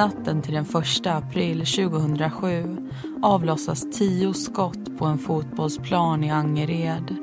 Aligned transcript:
Natten 0.00 0.42
till 0.42 0.54
den 0.54 0.64
1 0.64 1.06
april 1.06 1.58
2007 1.58 2.76
avlossas 3.22 3.86
tio 3.98 4.34
skott 4.34 4.98
på 4.98 5.04
en 5.04 5.18
fotbollsplan 5.18 6.24
i 6.24 6.30
Angered. 6.30 7.16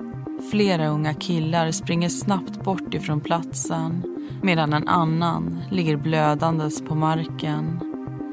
Flera 0.51 0.87
unga 0.87 1.13
killar 1.13 1.71
springer 1.71 2.09
snabbt 2.09 2.63
bort 2.63 2.93
ifrån 2.93 3.21
platsen 3.21 4.03
medan 4.41 4.73
en 4.73 4.87
annan 4.87 5.61
ligger 5.71 5.97
blödandes 5.97 6.81
på 6.81 6.95
marken. 6.95 7.79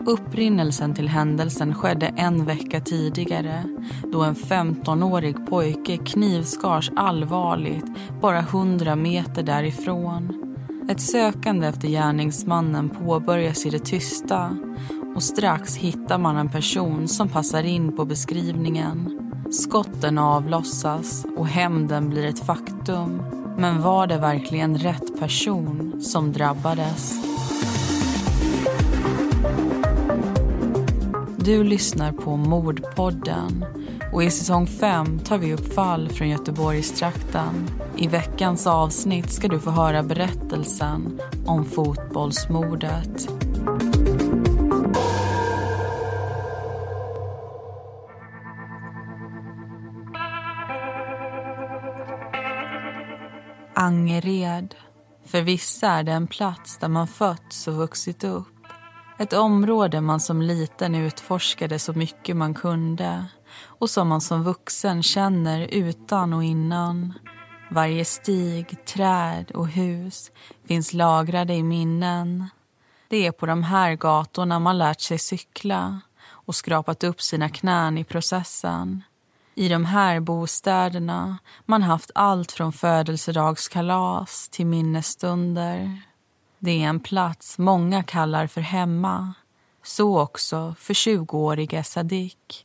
Upprinnelsen 0.07 0.95
till 0.95 1.09
händelsen 1.09 1.75
skedde 1.75 2.07
en 2.07 2.45
vecka 2.45 2.81
tidigare 2.81 3.65
då 4.13 4.23
en 4.23 4.35
15-årig 4.35 5.47
pojke 5.47 5.97
knivskars 5.97 6.91
allvarligt 6.97 7.87
bara 8.21 8.39
100 8.39 8.97
meter 8.97 9.43
därifrån. 9.43 10.44
Ett 10.89 11.01
sökande 11.01 11.67
efter 11.67 11.89
gärningsmannen 11.89 12.89
påbörjas 12.89 13.67
i 13.67 13.71
det 13.71 13.79
tysta 13.79 14.57
och 15.15 15.23
strax 15.23 15.77
hittar 15.77 16.19
man 16.19 16.37
en 16.37 16.49
person 16.49 17.09
som 17.09 17.29
passar 17.29 17.63
in 17.63 17.97
på 17.97 18.05
beskrivningen. 18.05 19.19
Skotten 19.51 20.19
avlossas 20.19 21.27
och 21.37 21.47
hämnden 21.47 22.11
blir 22.11 22.27
ett 22.27 22.47
faktum. 22.47 23.23
Men 23.59 23.83
var 23.83 24.07
det 24.07 24.19
verkligen 24.19 24.79
rätt 24.79 25.21
person 25.21 26.01
som 26.01 26.33
drabbades? 26.33 27.15
Du 31.37 31.65
lyssnar 31.65 32.13
på 32.13 32.37
Mordpodden 32.37 33.65
och 34.15 34.23
i 34.23 34.31
säsong 34.31 34.67
5 34.67 35.19
tar 35.19 35.39
vi 35.39 35.55
upp 35.55 35.75
fall 35.75 36.09
från 36.09 36.29
Göteborgstrakten. 36.29 37.71
I 37.97 38.09
veckans 38.09 38.67
avsnitt 38.67 39.33
ska 39.33 39.49
du 39.49 39.61
få 39.61 39.71
höra 39.71 40.03
berättelsen 40.03 41.21
om 41.47 41.65
fotbollsmordet. 41.65 43.29
Angered. 53.75 54.75
För 55.27 55.43
vissa 55.43 55.89
är 55.89 56.03
det 56.03 56.13
en 56.13 56.27
plats 56.27 56.79
där 56.79 56.89
man 56.89 57.09
fötts 57.09 57.69
och 57.69 57.75
vuxit 57.75 58.25
upp. 58.25 58.47
Ett 59.19 59.33
område 59.33 60.01
man 60.01 60.21
som 60.21 60.43
liten 60.43 60.95
utforskade 60.95 61.79
så 61.79 61.93
mycket 61.93 62.37
man 62.37 62.55
kunde 62.55 63.27
och 63.63 63.91
som 63.91 64.09
man 64.09 64.21
som 64.21 64.43
vuxen 64.43 65.03
känner 65.03 65.61
utan 65.61 66.33
och 66.33 66.45
innan. 66.45 67.15
Varje 67.71 68.05
stig, 68.05 68.85
träd 68.85 69.51
och 69.51 69.69
hus 69.69 70.31
finns 70.69 70.93
lagrade 70.93 71.55
i 71.55 71.63
minnen. 71.63 72.49
Det 73.09 73.27
är 73.27 73.33
på 73.33 73.47
de 73.47 73.63
här 73.63 73.95
gatorna 73.95 74.59
man 74.59 74.79
lärt 74.79 75.01
sig 75.01 75.19
cykla 75.19 76.01
och 76.27 76.55
skrapat 76.55 77.05
upp 77.05 77.23
sina 77.23 77.49
knän 77.49 77.99
i 77.99 78.05
processen. 78.05 79.03
I 79.55 79.69
de 79.69 79.85
här 79.85 80.21
bostäderna 80.21 81.39
man 81.65 81.83
haft 81.83 82.11
allt 82.15 82.53
från 82.53 82.73
födelsedagskalas 82.73 84.49
till 84.49 84.67
minnesstunder. 84.67 86.03
Det 86.59 86.83
är 86.83 86.89
en 86.89 87.01
plats 87.01 87.59
många 87.59 88.03
kallar 88.03 88.47
för 88.47 88.61
hemma. 88.61 89.35
Så 89.83 90.21
också 90.21 90.75
för 90.79 90.95
20-årige 90.95 91.85
Sadik. 91.85 92.64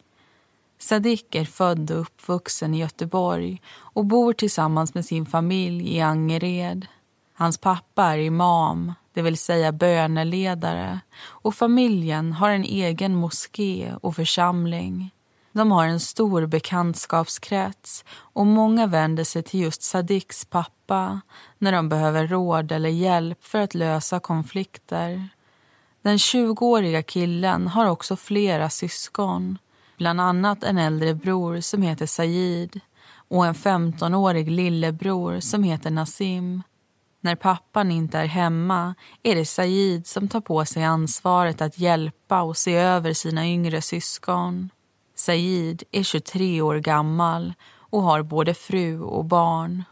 Sadik 0.82 1.36
är 1.36 1.46
född 1.46 1.92
och 1.92 2.02
uppvuxen 2.02 2.74
i 2.74 2.80
Göteborg 2.80 3.62
och 3.70 4.06
bor 4.06 4.34
tillsammans 4.34 4.94
med 4.94 5.06
sin 5.06 5.26
familj 5.26 5.96
i 5.96 6.02
Angered. 6.02 6.88
Hans 7.34 7.58
pappa 7.58 8.04
är 8.04 8.18
imam, 8.18 8.94
det 9.14 9.22
vill 9.22 9.38
säga 9.38 9.72
böneledare 9.72 11.00
och 11.22 11.56
familjen 11.56 12.34
har 12.34 12.50
en 12.50 12.64
egen 12.64 13.16
moské 13.16 13.94
och 14.02 14.16
församling. 14.16 15.12
De 15.52 15.72
har 15.72 15.86
en 15.86 16.00
stor 16.00 16.46
bekantskapskrets 16.46 18.06
och 18.10 18.46
många 18.46 18.88
vänder 18.88 19.24
sig 19.24 19.44
till 19.44 19.60
just 19.60 19.82
Sadiks 19.82 20.46
pappa 20.46 21.22
när 21.58 21.72
de 21.72 21.90
behöver 21.90 22.28
råd 22.28 22.72
eller 22.72 22.90
hjälp 22.90 23.44
för 23.44 23.60
att 23.60 23.74
lösa 23.74 24.20
konflikter. 24.20 25.30
Den 26.02 26.18
20-åriga 26.18 27.04
killen 27.04 27.68
har 27.68 27.86
också 27.86 28.16
flera 28.16 28.70
syskon 28.70 29.58
bland 30.00 30.22
annat 30.22 30.64
en 30.64 30.78
äldre 30.78 31.14
bror 31.14 31.60
som 31.60 31.82
heter 31.82 32.06
Sayid 32.06 32.80
och 33.28 33.46
en 33.46 33.54
15-årig 33.54 34.52
lillebror 34.52 35.40
som 35.40 35.64
heter 35.64 35.92
Nassim. 35.92 36.64
När 37.22 37.36
pappan 37.36 37.92
inte 37.92 38.18
är 38.18 38.26
hemma 38.26 38.96
är 39.24 39.36
det 39.36 39.46
Sayid 39.46 40.08
som 40.08 40.28
tar 40.28 40.42
på 40.42 40.66
sig 40.66 40.84
ansvaret 40.84 41.62
att 41.62 41.80
hjälpa 41.80 42.42
och 42.42 42.58
se 42.58 42.76
över 42.76 43.14
sina 43.14 43.48
yngre 43.48 43.82
syskon. 43.82 44.70
Sayid 45.16 45.84
är 45.92 46.04
23 46.04 46.62
år 46.62 46.76
gammal 46.76 47.54
och 47.76 48.04
har 48.04 48.24
både 48.24 48.54
fru 48.54 49.02
och 49.02 49.26
barn. 49.26 49.84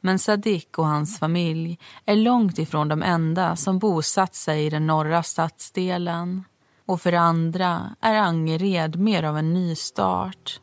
Men 0.00 0.18
Sadik 0.18 0.78
och 0.78 0.86
hans 0.86 1.18
familj 1.18 1.78
är 2.04 2.16
långt 2.16 2.58
ifrån 2.58 2.88
de 2.88 3.02
enda 3.02 3.56
som 3.56 3.78
bosatt 3.78 4.34
sig 4.34 4.66
i 4.66 4.70
den 4.70 4.86
norra 4.86 5.22
stadsdelen. 5.22 6.44
Och 6.86 7.00
för 7.00 7.12
andra 7.12 7.96
är 8.00 8.14
Angered 8.14 8.96
mer 8.96 9.22
av 9.22 9.38
en 9.38 9.54
nystart. 9.54 10.60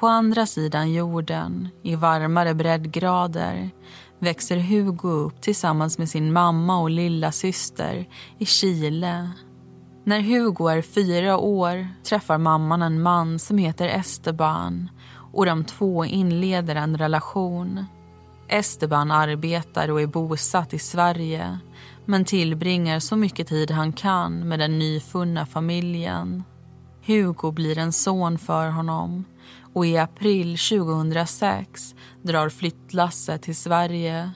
På 0.00 0.06
andra 0.06 0.46
sidan 0.46 0.92
jorden, 0.92 1.68
i 1.82 1.94
varmare 1.94 2.54
breddgrader 2.54 3.70
växer 4.18 4.56
Hugo 4.56 5.08
upp 5.08 5.40
tillsammans 5.40 5.98
med 5.98 6.08
sin 6.08 6.32
mamma 6.32 6.80
och 6.80 6.90
lilla 6.90 7.32
syster 7.32 8.08
i 8.38 8.46
Chile 8.46 9.30
när 10.04 10.20
Hugo 10.20 10.68
är 10.68 10.82
fyra 10.82 11.38
år 11.38 11.88
träffar 12.02 12.38
mamman 12.38 12.82
en 12.82 13.02
man 13.02 13.38
som 13.38 13.58
heter 13.58 13.88
Esteban 13.88 14.90
och 15.32 15.46
de 15.46 15.64
två 15.64 16.04
inleder 16.04 16.74
en 16.74 16.98
relation. 16.98 17.84
Esteban 18.48 19.10
arbetar 19.10 19.90
och 19.90 20.00
är 20.00 20.06
bosatt 20.06 20.74
i 20.74 20.78
Sverige 20.78 21.58
men 22.06 22.24
tillbringar 22.24 22.98
så 22.98 23.16
mycket 23.16 23.48
tid 23.48 23.70
han 23.70 23.92
kan 23.92 24.48
med 24.48 24.58
den 24.58 24.78
nyfunna 24.78 25.46
familjen. 25.46 26.44
Hugo 27.06 27.50
blir 27.50 27.78
en 27.78 27.92
son 27.92 28.38
för 28.38 28.68
honom 28.68 29.24
och 29.74 29.86
i 29.86 29.98
april 29.98 30.58
2006 30.58 31.94
drar 32.22 32.48
flyttlasset 32.48 33.42
till 33.42 33.56
Sverige. 33.56 34.30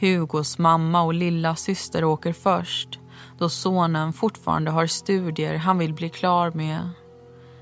Hugos 0.00 0.58
mamma 0.58 1.02
och 1.02 1.14
lilla 1.14 1.56
syster 1.56 2.04
åker 2.04 2.32
först 2.32 3.00
då 3.38 3.48
sonen 3.48 4.12
fortfarande 4.12 4.70
har 4.70 4.86
studier 4.86 5.56
han 5.56 5.78
vill 5.78 5.94
bli 5.94 6.08
klar 6.08 6.50
med. 6.54 6.90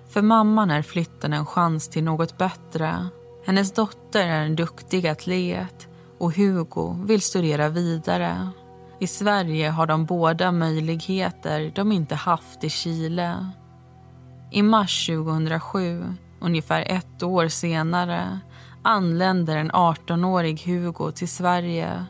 För 0.08 0.22
mamman 0.22 0.70
är 0.70 0.82
flytten 0.82 1.32
en 1.32 1.47
chans 1.47 1.88
till 1.88 2.04
något 2.04 2.38
bättre. 2.38 3.08
Hennes 3.47 3.72
dotter 3.72 4.26
är 4.26 4.44
en 4.44 4.56
duktig 4.56 5.06
atlet 5.06 5.88
och 6.19 6.34
Hugo 6.37 7.04
vill 7.06 7.20
studera 7.20 7.69
vidare. 7.69 8.50
I 8.98 9.06
Sverige 9.06 9.70
har 9.70 9.86
de 9.86 10.04
båda 10.04 10.53
möjligheter 10.53 11.72
de 11.75 11.92
inte 11.92 12.14
haft 12.14 12.64
i 12.64 12.70
Chile. 12.70 13.50
I 14.50 14.62
mars 14.62 15.06
2007, 15.06 16.14
ungefär 16.41 16.84
ett 16.88 17.22
år 17.22 17.48
senare 17.48 18.41
anländer 18.82 19.56
en 19.56 19.72
18-årig 19.72 20.62
Hugo 20.66 21.10
till 21.10 21.28
Sverige 21.28 22.06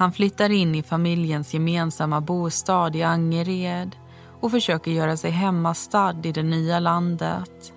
han 0.00 0.12
flyttar 0.12 0.50
in 0.50 0.74
i 0.74 0.82
familjens 0.82 1.54
gemensamma 1.54 2.20
bostad 2.20 2.96
i 2.96 3.02
Angered 3.02 3.96
och 4.40 4.50
försöker 4.50 4.90
göra 4.90 5.16
sig 5.16 5.30
hemmastad 5.30 6.16
i 6.22 6.32
det 6.32 6.42
nya 6.42 6.78
landet. 6.78 7.72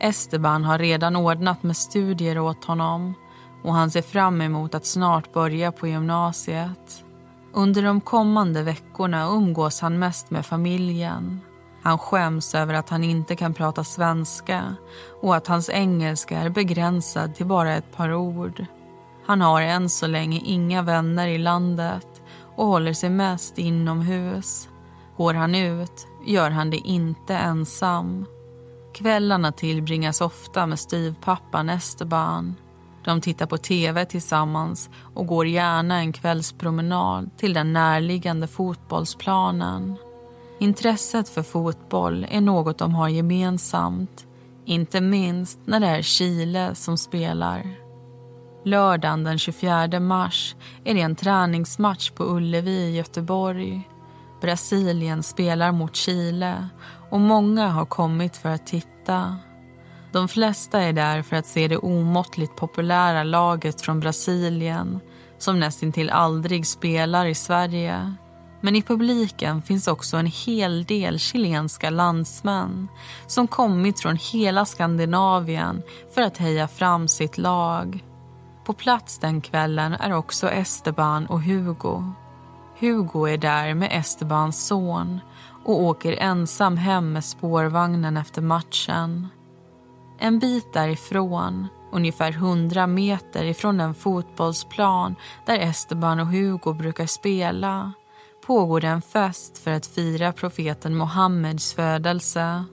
Esteban 0.00 0.64
har 0.64 0.78
redan 0.78 1.16
ordnat 1.16 1.62
med 1.62 1.76
studier 1.76 2.38
åt 2.38 2.64
honom 2.64 3.14
och 3.64 3.74
han 3.74 3.90
ser 3.90 4.02
fram 4.02 4.40
emot 4.40 4.74
att 4.74 4.86
snart 4.86 5.32
börja 5.32 5.72
på 5.72 5.86
gymnasiet. 5.86 7.04
Under 7.56 7.82
de 7.82 8.00
kommande 8.00 8.62
veckorna 8.62 9.26
umgås 9.26 9.80
han 9.80 9.98
mest 9.98 10.30
med 10.30 10.46
familjen. 10.46 11.40
Han 11.82 11.98
skäms 11.98 12.54
över 12.54 12.74
att 12.74 12.88
han 12.88 13.04
inte 13.04 13.36
kan 13.36 13.54
prata 13.54 13.84
svenska 13.84 14.76
och 15.22 15.36
att 15.36 15.46
hans 15.46 15.70
engelska 15.70 16.38
är 16.38 16.48
begränsad 16.48 17.34
till 17.34 17.46
bara 17.46 17.74
ett 17.74 17.96
par 17.96 18.14
ord. 18.14 18.66
Han 19.26 19.40
har 19.40 19.62
än 19.62 19.88
så 19.88 20.06
länge 20.06 20.40
inga 20.44 20.82
vänner 20.82 21.28
i 21.28 21.38
landet 21.38 22.22
och 22.56 22.66
håller 22.66 22.92
sig 22.92 23.10
mest 23.10 23.58
inomhus. 23.58 24.68
Går 25.16 25.34
han 25.34 25.54
ut 25.54 26.06
gör 26.26 26.50
han 26.50 26.70
det 26.70 26.88
inte 26.88 27.36
ensam. 27.36 28.26
Kvällarna 28.94 29.52
tillbringas 29.52 30.20
ofta 30.20 30.66
med 30.66 30.78
styvpappan 30.78 31.70
Esteban. 31.70 32.54
De 33.06 33.20
tittar 33.20 33.46
på 33.46 33.58
tv 33.58 34.04
tillsammans 34.04 34.90
och 35.14 35.26
går 35.26 35.46
gärna 35.46 35.98
en 35.98 36.12
kvällspromenad 36.12 37.30
till 37.36 37.54
den 37.54 37.72
närliggande 37.72 38.46
fotbollsplanen. 38.46 39.96
Intresset 40.58 41.28
för 41.28 41.42
fotboll 41.42 42.26
är 42.30 42.40
något 42.40 42.78
de 42.78 42.94
har 42.94 43.08
gemensamt. 43.08 44.26
Inte 44.64 45.00
minst 45.00 45.58
när 45.64 45.80
det 45.80 45.86
är 45.86 46.02
Chile 46.02 46.74
som 46.74 46.98
spelar. 46.98 47.66
Lördagen 48.64 49.24
den 49.24 49.38
24 49.38 50.00
mars 50.00 50.56
är 50.84 50.94
det 50.94 51.00
en 51.00 51.16
träningsmatch 51.16 52.10
på 52.10 52.24
Ullevi 52.24 52.70
i 52.70 52.96
Göteborg. 52.96 53.88
Brasilien 54.40 55.22
spelar 55.22 55.72
mot 55.72 55.96
Chile 55.96 56.68
och 57.10 57.20
många 57.20 57.68
har 57.68 57.86
kommit 57.86 58.36
för 58.36 58.48
att 58.48 58.66
titta. 58.66 59.36
De 60.16 60.28
flesta 60.28 60.80
är 60.80 60.92
där 60.92 61.22
för 61.22 61.36
att 61.36 61.46
se 61.46 61.68
det 61.68 61.76
omåttligt 61.76 62.56
populära 62.56 63.22
laget 63.22 63.80
från 63.80 64.00
Brasilien 64.00 65.00
som 65.38 65.60
nästintill 65.60 66.10
aldrig 66.10 66.66
spelar 66.66 67.26
i 67.26 67.34
Sverige. 67.34 68.14
Men 68.60 68.76
i 68.76 68.82
publiken 68.82 69.62
finns 69.62 69.88
också 69.88 70.16
en 70.16 70.26
hel 70.26 70.84
del 70.84 71.18
chilenska 71.18 71.90
landsmän 71.90 72.88
som 73.26 73.46
kommit 73.46 74.00
från 74.00 74.16
hela 74.16 74.64
Skandinavien 74.64 75.82
för 76.14 76.22
att 76.22 76.38
heja 76.38 76.68
fram 76.68 77.08
sitt 77.08 77.38
lag. 77.38 78.04
På 78.66 78.72
plats 78.72 79.18
den 79.18 79.40
kvällen 79.40 79.92
är 79.92 80.12
också 80.12 80.50
Esteban 80.50 81.26
och 81.26 81.42
Hugo. 81.42 82.12
Hugo 82.78 83.26
är 83.28 83.38
där 83.38 83.74
med 83.74 83.88
Estebans 83.92 84.66
son 84.66 85.20
och 85.64 85.82
åker 85.82 86.12
ensam 86.12 86.76
hem 86.76 87.12
med 87.12 87.24
spårvagnen 87.24 88.16
efter 88.16 88.42
matchen. 88.42 89.28
En 90.18 90.38
bit 90.38 90.72
därifrån, 90.72 91.68
ungefär 91.92 92.30
100 92.32 92.86
meter 92.86 93.44
ifrån 93.44 93.76
den 93.76 93.94
fotbollsplan 93.94 95.14
där 95.46 95.58
Esteban 95.58 96.20
och 96.20 96.26
Hugo 96.26 96.72
brukar 96.72 97.06
spela 97.06 97.92
pågår 98.46 98.80
det 98.80 98.88
en 98.88 99.02
fest 99.02 99.58
för 99.58 99.70
att 99.70 99.86
fira 99.86 100.32
profeten 100.32 100.96
Muhammeds 100.96 101.74
födelse. 101.74 102.64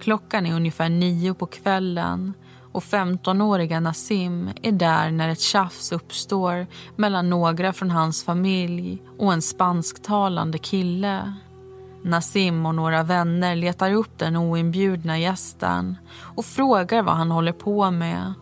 Klockan 0.00 0.46
är 0.46 0.54
ungefär 0.54 0.88
nio 0.88 1.34
på 1.34 1.46
kvällen 1.46 2.34
och 2.72 2.82
15-åriga 2.82 3.80
Nassim 3.80 4.50
är 4.62 4.72
där 4.72 5.10
när 5.10 5.28
ett 5.28 5.40
tjafs 5.40 5.92
uppstår 5.92 6.66
mellan 6.96 7.30
några 7.30 7.72
från 7.72 7.90
hans 7.90 8.24
familj 8.24 9.02
och 9.18 9.32
en 9.32 9.42
spansktalande 9.42 10.58
kille. 10.58 11.34
Nassim 12.02 12.66
och 12.66 12.74
några 12.74 13.02
vänner 13.02 13.56
letar 13.56 13.92
upp 13.92 14.18
den 14.18 14.36
oinbjudna 14.36 15.18
gästen 15.18 15.96
och 16.36 16.44
frågar 16.44 17.02
vad 17.02 17.14
han 17.14 17.30
håller 17.30 17.52
på 17.52 17.90
med. 17.90 18.34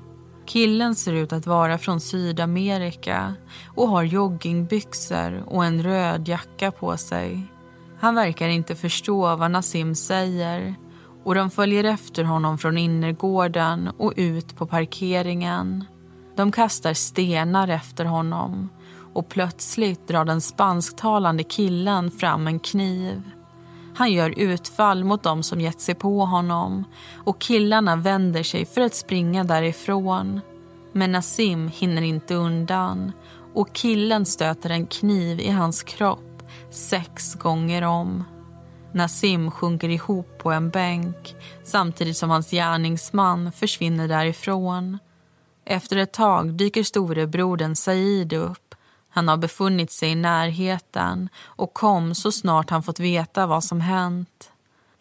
Killen 0.46 0.94
ser 0.94 1.12
ut 1.12 1.32
att 1.32 1.46
vara 1.46 1.78
från 1.78 2.00
Sydamerika 2.00 3.34
och 3.76 3.88
har 3.88 4.02
joggingbyxor 4.02 5.43
och 5.46 5.64
en 5.64 5.82
röd 5.82 6.28
jacka 6.28 6.70
på 6.70 6.96
sig. 6.96 7.52
Han 8.00 8.14
verkar 8.14 8.49
inte 8.49 8.75
förstå 8.75 9.37
vad 9.37 9.50
Nassim 9.50 9.94
säger 9.94 10.75
och 11.25 11.34
de 11.34 11.50
följer 11.50 11.84
efter 11.84 12.25
honom 12.25 12.58
från 12.58 12.78
innergården 12.78 13.90
och 13.99 14.12
ut 14.16 14.56
på 14.56 14.66
parkeringen. 14.66 15.84
De 16.37 16.52
kastar 16.52 16.94
stenar 16.94 17.69
efter 17.69 18.04
honom 18.04 18.69
och 19.14 19.28
plötsligt 19.28 20.08
drar 20.08 20.25
den 20.25 20.40
spansktalande 20.40 21.43
killen 21.43 22.11
fram 22.11 22.46
en 22.46 22.58
kniv. 22.58 23.22
Han 23.99 24.12
gör 24.12 24.39
utfall 24.39 25.05
mot 25.05 25.23
dem 25.23 25.43
som 25.43 25.61
gett 25.61 25.81
sig 25.81 25.95
på 25.95 26.25
honom 26.25 26.85
och 27.15 27.41
killarna 27.41 27.97
vänder 27.97 28.43
sig 28.43 28.65
för 28.65 28.81
att 28.81 28.95
springa 28.95 29.45
därifrån. 29.45 30.41
Men 30.93 31.12
Nassim 31.12 31.69
hinner 31.69 32.03
inte 32.03 32.35
undan 32.35 33.12
och 33.55 33.73
killen 33.73 34.27
stöter 34.27 34.71
en 34.71 34.87
kniv 34.87 35.41
i 35.41 35.50
hans 35.50 35.83
kropp 35.83 36.43
sex 36.71 37.35
gånger 37.35 37.83
om. 37.83 38.25
Nassim 38.93 39.50
sjunker 39.50 39.89
ihop 39.89 40.39
på 40.39 40.53
en 40.53 40.71
bänk 40.71 41.37
samtidigt 41.65 42.17
som 42.17 42.31
hans 42.31 42.50
gärningsman 42.50 43.53
försvinner 43.53 44.09
därifrån. 44.09 44.99
Efter 45.65 45.97
ett 45.97 46.12
tag 46.12 46.55
dyker 46.55 46.83
storebrodern 46.83 47.77
Said 47.77 48.33
upp. 48.33 48.68
Han 49.19 49.29
har 49.29 49.37
befunnit 49.37 49.91
sig 49.91 50.11
i 50.11 50.15
närheten 50.15 51.29
och 51.44 51.75
kom 51.75 52.15
så 52.15 52.32
snart 52.32 52.70
han 52.70 52.82
fått 52.82 53.00
veta 53.00 53.47
vad 53.47 53.65
som 53.65 53.81
hänt. 53.81 54.50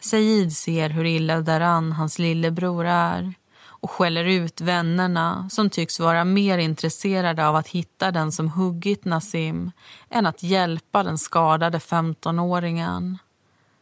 Said 0.00 0.52
ser 0.52 0.88
hur 0.88 1.04
illa 1.04 1.40
däran 1.40 1.92
hans 1.92 2.18
lillebror 2.18 2.86
är 2.86 3.34
och 3.60 3.90
skäller 3.90 4.24
ut 4.24 4.60
vännerna 4.60 5.48
som 5.50 5.70
tycks 5.70 6.00
vara 6.00 6.24
mer 6.24 6.58
intresserade 6.58 7.48
av 7.48 7.56
att 7.56 7.68
hitta 7.68 8.10
den 8.10 8.32
som 8.32 8.48
huggit 8.48 9.04
Nassim 9.04 9.70
än 10.10 10.26
att 10.26 10.42
hjälpa 10.42 11.02
den 11.02 11.18
skadade 11.18 11.78
15-åringen. 11.78 13.18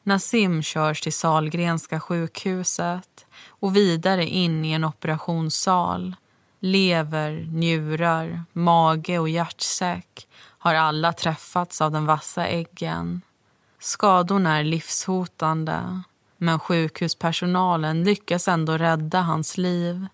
Nassim 0.02 0.62
körs 0.62 1.00
till 1.00 1.12
Salgrenska 1.12 2.00
sjukhuset 2.00 3.26
och 3.48 3.76
vidare 3.76 4.26
in 4.26 4.64
i 4.64 4.72
en 4.72 4.84
operationssal. 4.84 6.16
Lever, 6.60 7.46
njurar, 7.52 8.44
mage 8.52 9.18
och 9.18 9.28
hjärtsäck 9.28 10.25
har 10.66 10.74
alla 10.74 11.12
träffats 11.12 11.80
av 11.80 11.92
den 11.92 12.06
vassa 12.06 12.46
äggen. 12.46 13.22
Skadorna 13.80 14.58
är 14.58 14.64
livshotande 14.64 16.00
men 16.38 16.58
sjukhuspersonalen 16.58 18.04
lyckas 18.04 18.48
ändå 18.48 18.78
rädda 18.78 19.20
hans 19.20 19.58
liv. 19.58 20.06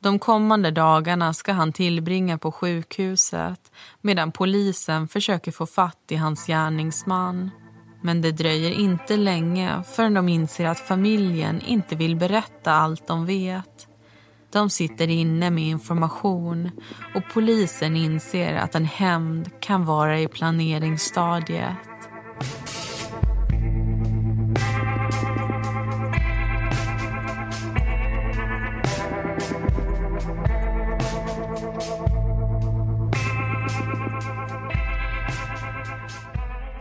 De 0.00 0.18
kommande 0.18 0.70
dagarna 0.70 1.34
ska 1.34 1.52
han 1.52 1.72
tillbringa 1.72 2.38
på 2.38 2.52
sjukhuset 2.52 3.72
medan 4.00 4.32
polisen 4.32 5.08
försöker 5.08 5.52
få 5.52 5.66
fatt 5.66 6.04
i 6.08 6.16
hans 6.16 6.46
gärningsman. 6.46 7.50
Men 8.02 8.22
det 8.22 8.32
dröjer 8.32 8.70
inte 8.70 9.16
länge 9.16 9.82
förrän 9.94 10.14
de 10.14 10.28
inser 10.28 10.66
att 10.66 10.80
familjen 10.80 11.60
inte 11.60 11.96
vill 11.96 12.16
berätta 12.16 12.72
allt 12.72 13.06
de 13.06 13.26
vet. 13.26 13.88
De 14.54 14.70
sitter 14.70 15.10
inne 15.10 15.50
med 15.50 15.64
information 15.64 16.70
och 17.14 17.22
polisen 17.32 17.96
inser 17.96 18.54
att 18.54 18.74
en 18.74 18.84
hämnd 18.84 19.50
kan 19.60 19.84
vara 19.84 20.20
i 20.20 20.28
planeringsstadiet. 20.28 21.76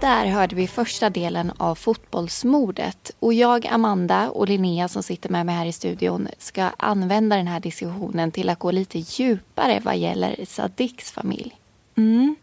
Där 0.03 0.25
hörde 0.25 0.55
vi 0.55 0.67
första 0.67 1.09
delen 1.09 1.51
av 1.57 1.75
fotbollsmordet. 1.75 3.11
Och 3.19 3.33
jag, 3.33 3.67
Amanda 3.67 4.29
och 4.29 4.47
Linnea 4.47 4.88
som 4.88 5.03
sitter 5.03 5.29
med 5.29 5.45
mig 5.45 5.55
här 5.55 5.65
i 5.65 5.71
studion 5.71 6.27
ska 6.38 6.63
använda 6.77 7.35
den 7.35 7.47
här 7.47 7.59
diskussionen 7.59 8.31
till 8.31 8.50
att 8.50 8.60
gå 8.60 8.72
lite 8.72 9.00
djupare 9.00 9.81
vad 9.83 9.98
gäller 9.98 10.45
Sadiks 10.45 11.12
familj. 11.12 11.55
Mm. 11.95 12.36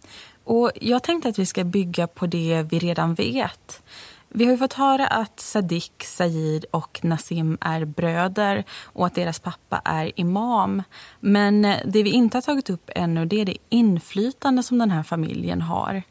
Och 0.45 0.71
jag 0.81 1.03
tänkte 1.03 1.29
att 1.29 1.39
vi 1.39 1.47
ska 1.47 1.65
bygga 1.65 2.07
på 2.07 2.27
det 2.27 2.67
vi 2.71 2.79
redan 2.79 3.15
vet. 3.15 3.83
Vi 4.29 4.45
har 4.45 4.57
fått 4.57 4.73
höra 4.73 5.07
att 5.07 5.41
Sadik, 5.41 6.05
Said 6.05 6.65
och 6.71 7.01
Nassim 7.03 7.59
är 7.61 7.85
bröder 7.85 8.65
och 8.85 9.07
att 9.07 9.15
deras 9.15 9.39
pappa 9.39 9.83
är 9.85 10.21
imam. 10.21 10.83
Men 11.21 11.63
det 11.63 12.03
vi 12.03 12.11
inte 12.11 12.37
har 12.37 12.43
tagit 12.43 12.71
upp 12.71 12.91
ännu 12.95 13.27
det 13.27 13.41
är 13.41 13.45
det 13.45 13.57
inflytande 13.69 14.63
som 14.63 14.79
den 14.79 14.91
här 14.91 15.03
familjen 15.03 15.61
har. 15.61 16.03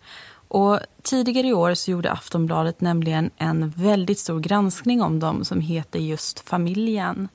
Och 0.49 0.79
tidigare 1.03 1.47
i 1.47 1.53
år 1.53 1.73
så 1.73 1.91
gjorde 1.91 2.11
Aftonbladet 2.11 2.81
nämligen 2.81 3.31
en 3.37 3.69
väldigt 3.69 4.19
stor 4.19 4.39
granskning 4.39 5.01
om 5.01 5.19
dem 5.19 5.45
som 5.45 5.61
heter 5.61 5.99
just 5.99 6.39
Familjen. 6.39 7.27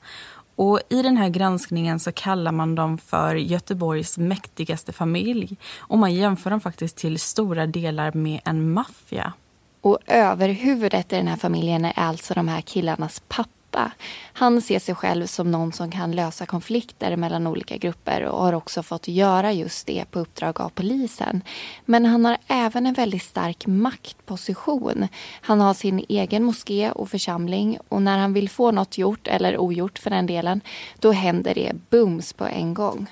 Och 0.55 0.79
I 0.89 1.01
den 1.01 1.17
här 1.17 1.29
granskningen 1.29 1.99
så 1.99 2.11
kallar 2.11 2.51
man 2.51 2.75
dem 2.75 2.97
för 2.97 3.35
Göteborgs 3.35 4.17
mäktigaste 4.17 4.93
familj 4.93 5.57
och 5.77 5.97
man 5.97 6.13
jämför 6.13 6.49
dem 6.49 6.61
faktiskt 6.61 6.97
till 6.97 7.19
stora 7.19 7.67
delar 7.67 8.11
med 8.11 8.41
en 8.45 8.73
maffia. 8.73 9.33
Och 9.81 9.99
överhuvudet 10.07 11.13
i 11.13 11.15
den 11.15 11.27
här 11.27 11.37
familjen 11.37 11.85
är 11.85 11.93
alltså 11.95 12.33
de 12.33 12.47
här 12.47 12.61
killarnas 12.61 13.21
pappa 13.27 13.54
pappa. 13.75 13.91
Han 14.33 14.61
ser 14.61 14.79
sig 14.79 14.95
själv 14.95 15.25
som 15.25 15.51
någon 15.51 15.73
som 15.73 15.91
kan 15.91 16.11
lösa 16.11 16.45
konflikter 16.45 17.15
mellan 17.15 17.47
olika 17.47 17.77
grupper 17.77 18.23
och 18.23 18.43
har 18.43 18.53
också 18.53 18.83
fått 18.83 19.07
göra 19.07 19.53
just 19.53 19.87
det 19.87 20.05
på 20.11 20.19
uppdrag 20.19 20.61
av 20.61 20.69
polisen. 20.69 21.41
Men 21.85 22.05
han 22.05 22.25
har 22.25 22.37
även 22.47 22.85
en 22.85 22.93
väldigt 22.93 23.23
stark 23.23 23.67
maktposition. 23.67 25.07
Han 25.41 25.61
har 25.61 25.73
sin 25.73 26.05
egen 26.09 26.43
moské 26.43 26.91
och 26.91 27.09
församling 27.09 27.77
och 27.87 28.01
när 28.01 28.17
han 28.17 28.33
vill 28.33 28.49
få 28.49 28.71
något 28.71 28.97
gjort, 28.97 29.27
eller 29.27 29.57
ogjort 29.57 29.99
för 29.99 30.09
den 30.09 30.27
delen, 30.27 30.61
då 30.99 31.11
händer 31.11 31.55
det 31.55 31.73
bums 31.89 32.33
på 32.33 32.45
en 32.45 32.73
gång. 32.73 33.07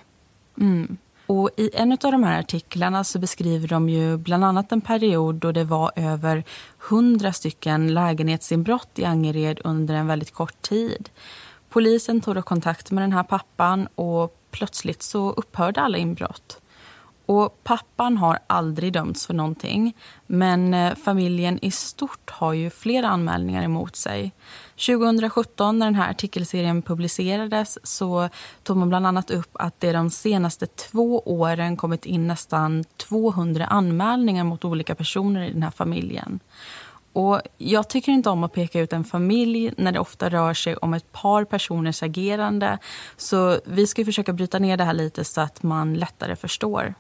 Mm. 0.60 0.98
Och 1.28 1.50
I 1.58 1.70
en 1.74 1.92
av 1.92 1.98
de 2.12 2.24
här 2.24 2.40
artiklarna 2.40 3.04
så 3.04 3.20
beskriver 3.20 3.68
de 3.68 3.90
ju 3.90 4.18
bland 4.18 4.44
annat 4.46 4.72
en 4.72 4.82
period 4.82 5.36
då 5.36 5.52
det 5.52 5.64
var 5.64 5.92
över 5.96 6.44
hundra 6.78 7.34
stycken 7.34 7.94
lägenhetsinbrott 7.94 9.00
i 9.00 9.06
Angered 9.06 9.60
under 9.64 9.96
en 9.96 10.08
väldigt 10.08 10.34
kort 10.34 10.62
tid. 10.62 11.10
Polisen 11.70 12.22
tog 12.22 12.36
då 12.36 12.42
kontakt 12.42 12.92
med 12.92 13.04
den 13.04 13.12
här 13.12 13.24
pappan 13.24 13.88
och 13.96 14.38
plötsligt 14.52 15.04
så 15.04 15.32
upphörde 15.32 15.82
alla 15.82 15.98
inbrott. 15.98 16.63
Och 17.26 17.64
pappan 17.64 18.18
har 18.18 18.40
aldrig 18.48 18.94
dömts 18.94 19.28
för 19.28 19.34
någonting. 19.34 19.96
Men 20.28 20.74
eh, 20.74 20.96
familjen 20.96 21.60
i 21.62 21.72
stort 21.72 22.30
har 22.30 22.54
ju 22.54 22.70
flera 22.70 23.08
anmälningar 23.08 23.64
emot 23.64 23.96
sig. 23.96 24.32
2017 24.76 25.80
när 25.80 25.86
den 25.86 25.96
här 25.96 26.10
artikelserien 26.10 26.82
publicerades 26.82 27.78
så 27.84 28.30
tog 28.64 28.78
man 28.78 28.90
bland 28.90 29.08
annat 29.08 29.32
upp 29.32 29.52
att 29.54 29.80
det 29.80 29.92
de 29.92 30.10
senaste 30.10 30.68
två 30.68 31.20
åren 31.20 31.78
kommit 31.78 32.06
in 32.06 32.28
nästan 32.28 32.84
200 32.98 33.66
anmälningar 33.66 34.44
mot 34.44 34.66
olika 34.66 34.96
personer 34.96 35.44
i 35.44 35.54
den 35.54 35.64
här 35.64 35.72
familjen. 35.72 36.40
Och 37.14 37.42
jag 37.58 37.90
tycker 37.90 38.12
inte 38.12 38.30
om 38.30 38.44
att 38.44 38.54
peka 38.54 38.80
ut 38.80 38.94
en 38.94 39.04
familj 39.04 39.74
när 39.78 39.92
det 39.92 40.00
ofta 40.00 40.30
rör 40.30 40.54
sig 40.54 40.76
om 40.76 40.94
ett 40.94 41.12
par 41.12 41.46
personers 41.46 42.04
agerande. 42.04 42.78
Så 43.18 43.60
vi 43.66 43.88
ska 43.88 44.06
försöka 44.06 44.34
bryta 44.34 44.60
ner 44.60 44.78
det 44.78 44.84
här 44.84 44.94
lite 44.94 45.24
så 45.24 45.42
att 45.42 45.64
man 45.64 45.94
lättare 45.94 46.36
förstår. 46.36 46.94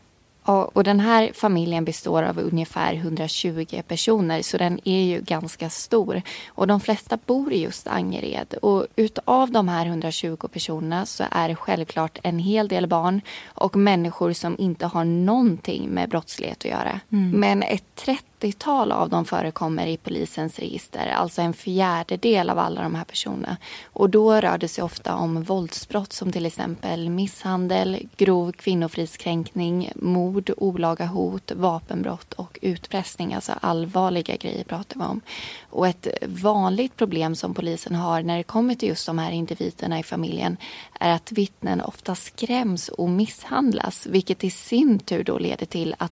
Och 0.45 0.83
den 0.83 0.99
här 0.99 1.31
familjen 1.33 1.85
består 1.85 2.23
av 2.23 2.39
ungefär 2.39 2.93
120 2.93 3.81
personer 3.87 4.41
så 4.41 4.57
den 4.57 4.79
är 4.83 5.01
ju 5.01 5.21
ganska 5.21 5.69
stor. 5.69 6.21
Och 6.47 6.67
de 6.67 6.79
flesta 6.79 7.17
bor 7.25 7.53
i 7.53 7.61
just 7.61 7.87
Angered. 7.87 8.53
Och 8.61 8.87
utav 8.95 9.51
de 9.51 9.67
här 9.67 9.85
120 9.85 10.47
personerna 10.51 11.05
så 11.05 11.23
är 11.31 11.49
det 11.49 11.55
självklart 11.55 12.19
en 12.23 12.39
hel 12.39 12.67
del 12.67 12.87
barn 12.87 13.21
och 13.45 13.75
människor 13.75 14.33
som 14.33 14.55
inte 14.59 14.85
har 14.85 15.05
någonting 15.05 15.89
med 15.89 16.09
brottslighet 16.09 16.57
att 16.57 16.71
göra. 16.71 16.99
Mm. 17.11 17.39
Men 17.39 17.63
ett 17.63 17.95
30 17.95 18.32
80-tal 18.43 18.91
av 18.91 19.09
dem 19.09 19.25
förekommer 19.25 19.87
i 19.87 19.97
polisens 19.97 20.59
register, 20.59 21.07
alltså 21.07 21.41
en 21.41 21.53
fjärdedel 21.53 22.49
av 22.49 22.59
alla 22.59 22.81
de 22.81 22.95
här 22.95 23.03
personerna. 23.03 23.57
Och 23.85 24.09
då 24.09 24.33
rör 24.33 24.57
det 24.57 24.67
sig 24.67 24.83
ofta 24.83 25.15
om 25.15 25.43
våldsbrott 25.43 26.13
som 26.13 26.31
till 26.31 26.45
exempel 26.45 27.09
misshandel, 27.09 28.07
grov 28.17 28.51
kvinnofridskränkning, 28.51 29.91
mord, 29.95 30.51
olaga 30.57 31.05
hot, 31.05 31.51
vapenbrott 31.55 32.33
och 32.33 32.59
utpressning. 32.61 33.33
Alltså 33.33 33.51
allvarliga 33.61 34.35
grejer 34.35 34.63
pratar 34.63 34.99
vi 34.99 35.05
om. 35.05 35.21
Och 35.69 35.87
ett 35.87 36.07
vanligt 36.27 36.95
problem 36.95 37.35
som 37.35 37.53
polisen 37.53 37.95
har 37.95 38.23
när 38.23 38.37
det 38.37 38.43
kommer 38.43 38.75
till 38.75 38.89
just 38.89 39.05
de 39.05 39.19
här 39.19 39.31
individerna 39.31 39.99
i 39.99 40.03
familjen 40.03 40.57
är 40.99 41.11
att 41.11 41.31
vittnen 41.31 41.81
ofta 41.81 42.15
skräms 42.15 42.89
och 42.89 43.09
misshandlas, 43.09 44.05
vilket 44.05 44.43
i 44.43 44.49
sin 44.49 44.99
tur 44.99 45.23
då 45.23 45.37
leder 45.37 45.65
till 45.65 45.95
att 45.97 46.11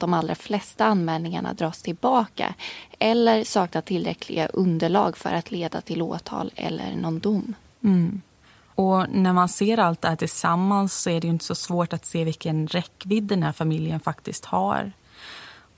de 0.00 0.14
allra 0.14 0.34
flesta 0.34 0.84
anmälningarna 0.84 1.52
dras 1.52 1.82
tillbaka 1.82 2.54
eller 2.98 3.44
saknar 3.44 3.82
tillräckliga 3.82 4.46
underlag 4.46 5.16
för 5.16 5.32
att 5.32 5.50
leda 5.50 5.80
till 5.80 6.02
åtal 6.02 6.50
eller 6.56 6.96
någon 6.96 7.18
dom. 7.18 7.54
Mm. 7.84 8.20
Och 8.74 9.06
när 9.10 9.32
man 9.32 9.48
ser 9.48 9.78
allt 9.78 10.00
det 10.00 10.08
här 10.08 10.16
tillsammans 10.16 11.02
så 11.02 11.10
är 11.10 11.20
det 11.20 11.28
inte 11.28 11.44
så 11.44 11.54
svårt 11.54 11.92
att 11.92 12.06
se 12.06 12.24
vilken 12.24 12.68
räckvidd 12.68 13.24
den 13.24 13.42
här 13.42 13.52
familjen 13.52 14.00
faktiskt 14.00 14.44
har. 14.44 14.92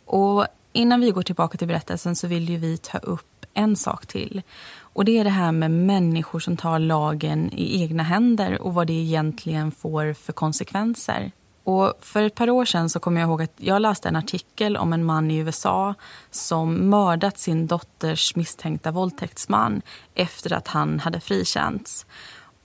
Och 0.05 0.47
innan 0.73 1.01
vi 1.01 1.11
går 1.11 1.23
tillbaka 1.23 1.59
till 1.59 1.69
berättelsen 1.69 2.17
så 2.17 2.27
vill 2.27 2.49
ju 2.49 2.57
vi 2.57 2.77
ta 2.77 2.99
upp 2.99 3.47
en 3.55 3.77
sak 3.77 4.07
till. 4.07 4.43
Och 4.79 5.05
Det 5.05 5.19
är 5.19 5.25
det 5.25 5.31
här 5.31 5.53
med 5.53 5.71
människor 5.71 6.41
som 6.41 6.57
tar 6.57 6.79
lagen 6.79 7.51
i 7.53 7.83
egna 7.83 8.03
händer 8.03 8.63
och 8.63 8.75
vad 8.75 8.87
det 8.87 8.93
egentligen 8.93 9.73
får 9.73 10.13
för 10.13 10.33
konsekvenser. 10.33 11.33
Och 11.65 11.93
för 12.01 12.23
ett 12.23 12.35
par 12.35 12.51
år 12.51 12.65
sedan 12.65 12.91
så 12.91 13.01
kommer 13.01 13.21
jag 13.21 13.29
ihåg 13.29 13.43
att 13.43 13.55
jag 13.57 13.83
läste 13.83 14.09
en 14.09 14.17
artikel 14.17 14.77
om 14.77 14.93
en 14.93 15.05
man 15.05 15.31
i 15.31 15.37
USA 15.37 15.95
som 16.31 16.91
mördat 16.91 17.39
sin 17.39 17.67
dotters 17.67 18.37
misstänkta 18.37 18.91
våldtäktsman 18.91 19.83
efter 20.15 20.53
att 20.53 20.69
han 20.69 21.01
hade 21.01 21.21
frikänts. 21.21 22.07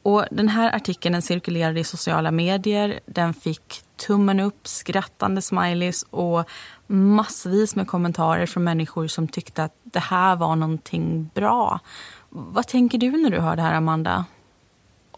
Och 0.08 0.26
den 0.32 0.48
här 0.48 0.76
artikeln 0.76 1.14
den 1.14 1.22
cirkulerade 1.22 1.80
i 1.80 1.84
sociala 1.84 2.32
medier. 2.32 3.00
Den 3.06 3.34
fick 3.34 3.82
tummen 3.96 4.40
upp, 4.40 4.68
skrattande 4.68 5.42
smileys 5.42 6.06
och 6.10 6.50
massvis 6.88 7.76
med 7.76 7.88
kommentarer 7.88 8.46
från 8.46 8.64
människor 8.64 9.08
som 9.08 9.28
tyckte 9.28 9.64
att 9.64 9.74
det 9.84 10.00
här 10.00 10.36
var 10.36 10.56
någonting 10.56 11.30
bra. 11.34 11.80
Vad 12.30 12.68
tänker 12.68 12.98
du 12.98 13.12
när 13.12 13.30
du 13.30 13.40
hör 13.40 13.56
det 13.56 13.62
här, 13.62 13.74
Amanda? 13.74 14.26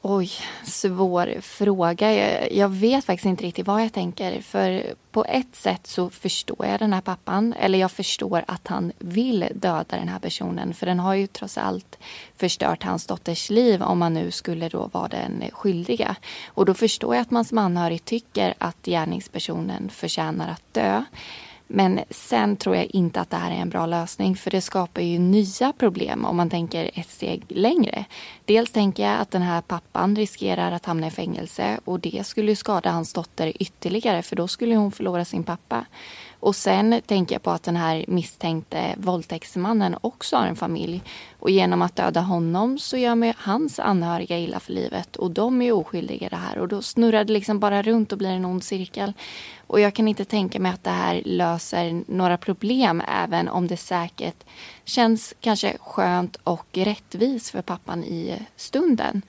Oj, 0.02 0.32
svår 0.64 1.42
fråga. 1.42 2.14
Jag, 2.14 2.52
jag, 2.52 2.70
vet 2.70 3.06
faktiskt 3.06 3.26
inte 3.26 3.44
riktigt 3.44 3.68
vad 3.68 3.84
jag 3.84 3.94
tänker. 3.94 4.42
För 4.42 4.84
på 5.12 5.26
ett 5.26 5.56
sätt 5.56 5.88
så 5.88 6.10
förstår 6.10 6.66
jag 6.66 6.80
den 6.80 6.94
här 6.94 7.02
pappan. 7.02 7.54
Eller 7.54 7.80
jag 7.80 7.92
förstår 7.92 8.44
att 8.48 8.68
han 8.68 8.92
vill 9.00 9.48
döda 9.54 9.98
den 9.98 10.08
här 10.08 10.20
personen. 10.20 10.74
För 10.74 10.86
den 10.86 11.00
har 11.00 11.14
ju 11.14 11.28
trots 11.28 11.58
allt 11.58 11.98
förstört 12.38 12.84
hans 12.84 13.06
dotters 13.06 13.50
liv 13.50 13.82
om 13.82 14.00
man 14.00 14.14
nu 14.14 14.32
skulle 14.32 14.70
då 14.70 14.90
vara 14.94 15.08
den 15.08 15.44
skyldiga. 15.52 16.16
Och 16.48 16.66
då 16.66 16.74
förstår 16.74 17.16
jag 17.16 17.22
att 17.22 17.32
man 17.32 17.46
som 17.46 17.58
anhörig 17.58 18.06
tycker 18.06 18.54
att 18.58 18.86
gärningspersonen 18.86 19.90
förtjänar 19.90 20.48
att 20.48 20.74
dö. 20.74 21.04
Men 21.72 22.00
sen 22.10 22.58
tror 22.58 22.76
jag 22.76 22.86
inte 22.86 23.22
att 23.22 23.30
det 23.30 23.38
här 23.38 23.52
är 23.52 23.56
en 23.56 23.70
bra 23.70 23.86
lösning 23.86 24.36
för 24.36 24.52
det 24.52 24.62
skapar 24.62 25.02
ju 25.02 25.20
nya 25.20 25.74
problem 25.74 26.26
om 26.26 26.38
man 26.38 26.50
tänker 26.50 26.92
ett 26.94 27.10
steg 27.10 27.44
längre. 27.48 28.06
Dels 28.46 28.72
tänker 28.72 29.04
jag 29.04 29.20
att 29.20 29.32
den 29.32 29.42
här 29.42 29.62
pappan 29.62 30.16
riskerar 30.16 30.72
att 30.72 30.86
hamna 30.86 31.08
i 31.08 31.12
fängelse 31.12 31.80
och 31.86 32.00
det 32.00 32.28
skulle 32.28 32.52
ju 32.52 32.56
skada 32.56 32.92
hans 32.92 33.14
dotter 33.14 33.62
ytterligare 33.62 34.22
för 34.22 34.36
då 34.36 34.48
skulle 34.48 34.76
hon 34.76 34.92
förlora 34.92 35.26
sin 35.26 35.44
pappa. 35.44 35.86
Och 36.40 36.56
sen 36.56 37.02
tänker 37.06 37.36
jag 37.36 37.44
på 37.44 37.52
att 37.52 37.64
den 37.64 37.76
här 37.76 38.06
misstänkte 38.08 38.96
våldtäktsmannen 38.98 39.96
också 40.02 40.36
har 40.36 40.48
en 40.48 40.56
familj. 40.56 41.04
Och 41.40 41.50
genom 41.50 41.82
att 41.82 41.96
döda 41.96 42.22
honom 42.22 42.80
så 42.80 42.98
gör 42.98 43.16
man 43.16 43.34
hans 43.38 43.80
anhöriga 43.80 44.40
illa 44.40 44.60
för 44.60 44.74
livet. 44.74 45.16
Och 45.16 45.32
de 45.32 45.62
är 45.62 45.72
oskyldiga 45.72 46.26
i 46.26 46.30
det 46.30 46.36
här. 46.36 46.58
Och 46.58 46.68
då 46.68 46.82
snurrar 46.82 47.24
det 47.24 47.34
liksom 47.34 47.60
bara 47.60 47.82
runt 47.82 48.12
och 48.12 48.18
blir 48.18 48.30
en 48.30 48.46
ond 48.46 48.64
cirkel. 48.64 49.14
Och 49.68 49.80
jag 49.80 49.94
kan 49.94 50.08
inte 50.08 50.26
tänka 50.26 50.60
mig 50.60 50.72
att 50.72 50.84
det 50.84 50.90
här 50.90 51.22
löser 51.26 52.04
några 52.08 52.38
problem 52.38 53.02
även 53.08 53.48
om 53.48 53.68
det 53.68 53.78
säkert 53.78 54.44
känns 54.86 55.34
kanske 55.40 55.78
skönt 55.80 56.36
och 56.44 56.68
rättvist 56.74 57.50
för 57.50 57.62
pappan 57.62 58.04
i 58.04 58.36
stunden. 58.56 59.22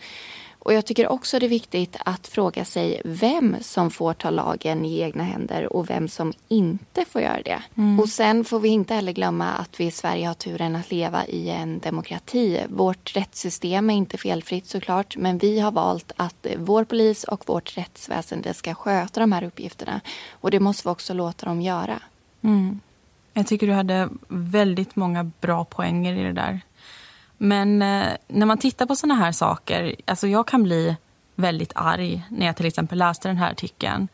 Och 0.63 0.73
jag 0.73 0.87
tycker 0.87 1.09
också 1.09 1.39
det 1.39 1.47
är 1.47 1.51
viktigt 1.51 1.97
att 1.99 2.27
fråga 2.27 2.65
sig 2.65 3.03
vem 3.05 3.57
som 3.61 3.91
får 3.91 4.15
ta 4.15 4.31
lagen 4.31 4.85
i 4.85 5.01
egna 5.01 5.25
händer 5.25 5.73
och 5.73 5.91
vem 5.91 6.09
som 6.09 6.33
inte 6.49 7.05
får 7.05 7.23
göra 7.23 7.43
det. 7.45 7.63
Mm. 7.75 8.01
Och 8.01 8.09
sen 8.09 8.45
får 8.45 8.61
vi 8.61 8.69
inte 8.69 8.95
heller 8.95 9.13
glömma 9.13 9.49
att 9.53 9.81
vi 9.81 9.87
i 9.87 9.91
Sverige 9.91 10.27
har 10.27 10.35
turen 10.35 10.77
att 10.77 10.91
leva 10.91 11.27
i 11.27 11.51
en 11.51 11.79
demokrati. 11.79 12.61
Vårt 12.69 13.17
rättssystem 13.17 13.91
är 13.91 13.95
inte 13.95 14.19
felfritt 14.19 14.67
såklart, 14.67 15.17
men 15.17 15.39
vi 15.39 15.61
har 15.61 15.73
valt 15.73 16.13
att 16.17 16.47
vår 16.57 16.85
polis 16.85 17.25
och 17.25 17.49
vårt 17.49 17.77
rättsväsende 17.77 18.55
ska 18.55 18.75
sköta 18.75 19.21
de 19.21 19.33
här 19.33 19.45
uppgifterna. 19.45 20.01
Och 20.31 20.51
det 20.51 20.61
måste 20.61 20.89
vi 20.89 20.93
också 20.93 21.15
låta 21.15 21.47
dem 21.47 21.63
göra. 21.63 22.03
Mm. 22.43 22.81
Jag 23.33 23.47
tycker 23.47 23.67
du 23.67 23.73
hade 23.73 24.09
väldigt 24.29 24.97
många 24.97 25.25
bra 25.41 25.65
poänger 25.65 26.15
i 26.15 26.23
det 26.23 26.33
där. 26.33 26.61
Men 27.43 27.83
eh, 27.83 28.09
när 28.29 28.47
man 28.47 28.59
tittar 28.59 28.87
på 28.87 28.97
såna 28.97 29.15
här 29.15 29.33
saker, 29.33 29.95
alltså 30.05 30.29
jag 30.29 30.47
kan 30.47 30.63
bli 30.63 30.97
väldigt 31.35 31.73
arg 31.75 32.23
när 32.31 32.47
jag 32.47 32.57
till 32.57 32.67
exempel 32.67 32.99
läste 32.99 33.29
den 33.29 33.37
här 33.37 33.51
artikeln. 33.51 34.09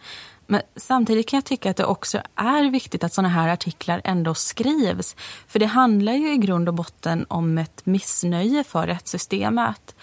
Men 0.47 0.61
samtidigt 0.76 1.28
kan 1.28 1.37
jag 1.37 1.45
tycka 1.45 1.71
att 1.71 1.76
det 1.76 1.85
också 1.85 2.23
är 2.35 2.71
viktigt 2.71 3.04
att 3.04 3.12
såna 3.12 3.28
här 3.28 3.49
artiklar 3.49 4.00
ändå 4.04 4.35
skrivs. 4.35 5.16
För 5.49 5.59
det 5.59 5.66
handlar 5.66 6.12
ju 6.12 6.33
i 6.33 6.37
grund 6.37 6.68
och 6.68 6.75
botten 6.75 7.26
om 7.28 7.59
ett 7.59 7.87
missnöje 7.87 8.64
för 8.64 8.87
rättssystemet. 8.87 9.95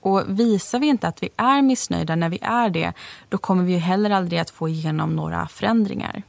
Och 0.00 0.22
visar 0.26 0.78
vi 0.78 0.86
inte 0.86 1.08
att 1.08 1.22
vi 1.22 1.28
är 1.36 1.62
missnöjda 1.62 2.16
när 2.16 2.28
vi 2.28 2.38
är 2.42 2.70
det, 2.70 2.92
då 3.28 3.38
kommer 3.38 3.64
vi 3.64 3.76
heller 3.76 4.10
aldrig 4.10 4.40
att 4.40 4.50
få 4.50 4.68
igenom 4.68 5.16
några 5.16 5.48
förändringar. 5.48 6.22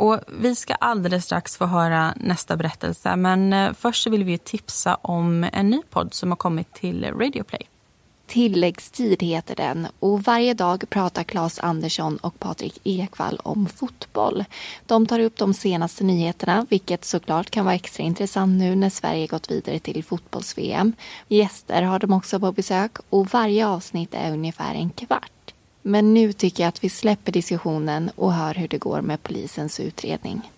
Och 0.00 0.20
vi 0.28 0.54
ska 0.54 0.74
alldeles 0.74 1.24
strax 1.24 1.56
få 1.56 1.66
höra 1.66 2.14
nästa 2.16 2.56
berättelse 2.56 3.16
men 3.16 3.52
eh, 3.52 3.72
först 3.72 4.06
vill 4.06 4.24
vi 4.24 4.38
tipsa 4.38 4.94
om 4.94 5.46
en 5.52 5.70
ny 5.70 5.82
podd 5.90 6.14
som 6.14 6.30
har 6.30 6.36
kommit 6.36 6.72
till 6.72 7.04
Radioplay. 7.04 7.68
Tilläggstid 8.26 9.22
heter 9.22 9.56
den 9.56 9.86
och 9.98 10.22
varje 10.22 10.54
dag 10.54 10.84
pratar 10.90 11.22
Claes 11.22 11.58
Andersson 11.58 12.16
och 12.16 12.38
Patrik 12.38 12.78
Ekvall 12.84 13.40
om 13.44 13.66
fotboll. 13.66 14.44
De 14.86 15.06
tar 15.06 15.20
upp 15.20 15.36
de 15.36 15.54
senaste 15.54 16.04
nyheterna, 16.04 16.66
vilket 16.70 17.04
såklart 17.04 17.50
kan 17.50 17.64
vara 17.64 17.74
extra 17.74 18.02
intressant 18.02 18.58
nu 18.58 18.74
när 18.74 18.90
Sverige 18.90 19.26
gått 19.26 19.50
vidare 19.50 19.78
till 19.78 20.04
fotbolls-VM. 20.04 20.92
Gäster 21.28 21.82
har 21.82 21.98
de 21.98 22.12
också 22.12 22.40
på 22.40 22.52
besök 22.52 22.92
och 23.10 23.26
varje 23.26 23.66
avsnitt 23.66 24.14
är 24.14 24.32
ungefär 24.32 24.74
en 24.74 24.90
kvart. 24.90 25.30
Men 25.82 26.14
nu 26.14 26.32
tycker 26.32 26.62
jag 26.62 26.68
att 26.68 26.84
vi 26.84 26.88
släpper 26.88 27.32
diskussionen 27.32 28.10
och 28.16 28.32
hör 28.32 28.54
hur 28.54 28.68
det 28.68 28.78
går 28.78 29.00
med 29.00 29.22
polisens 29.22 29.80
utredning. 29.80 30.50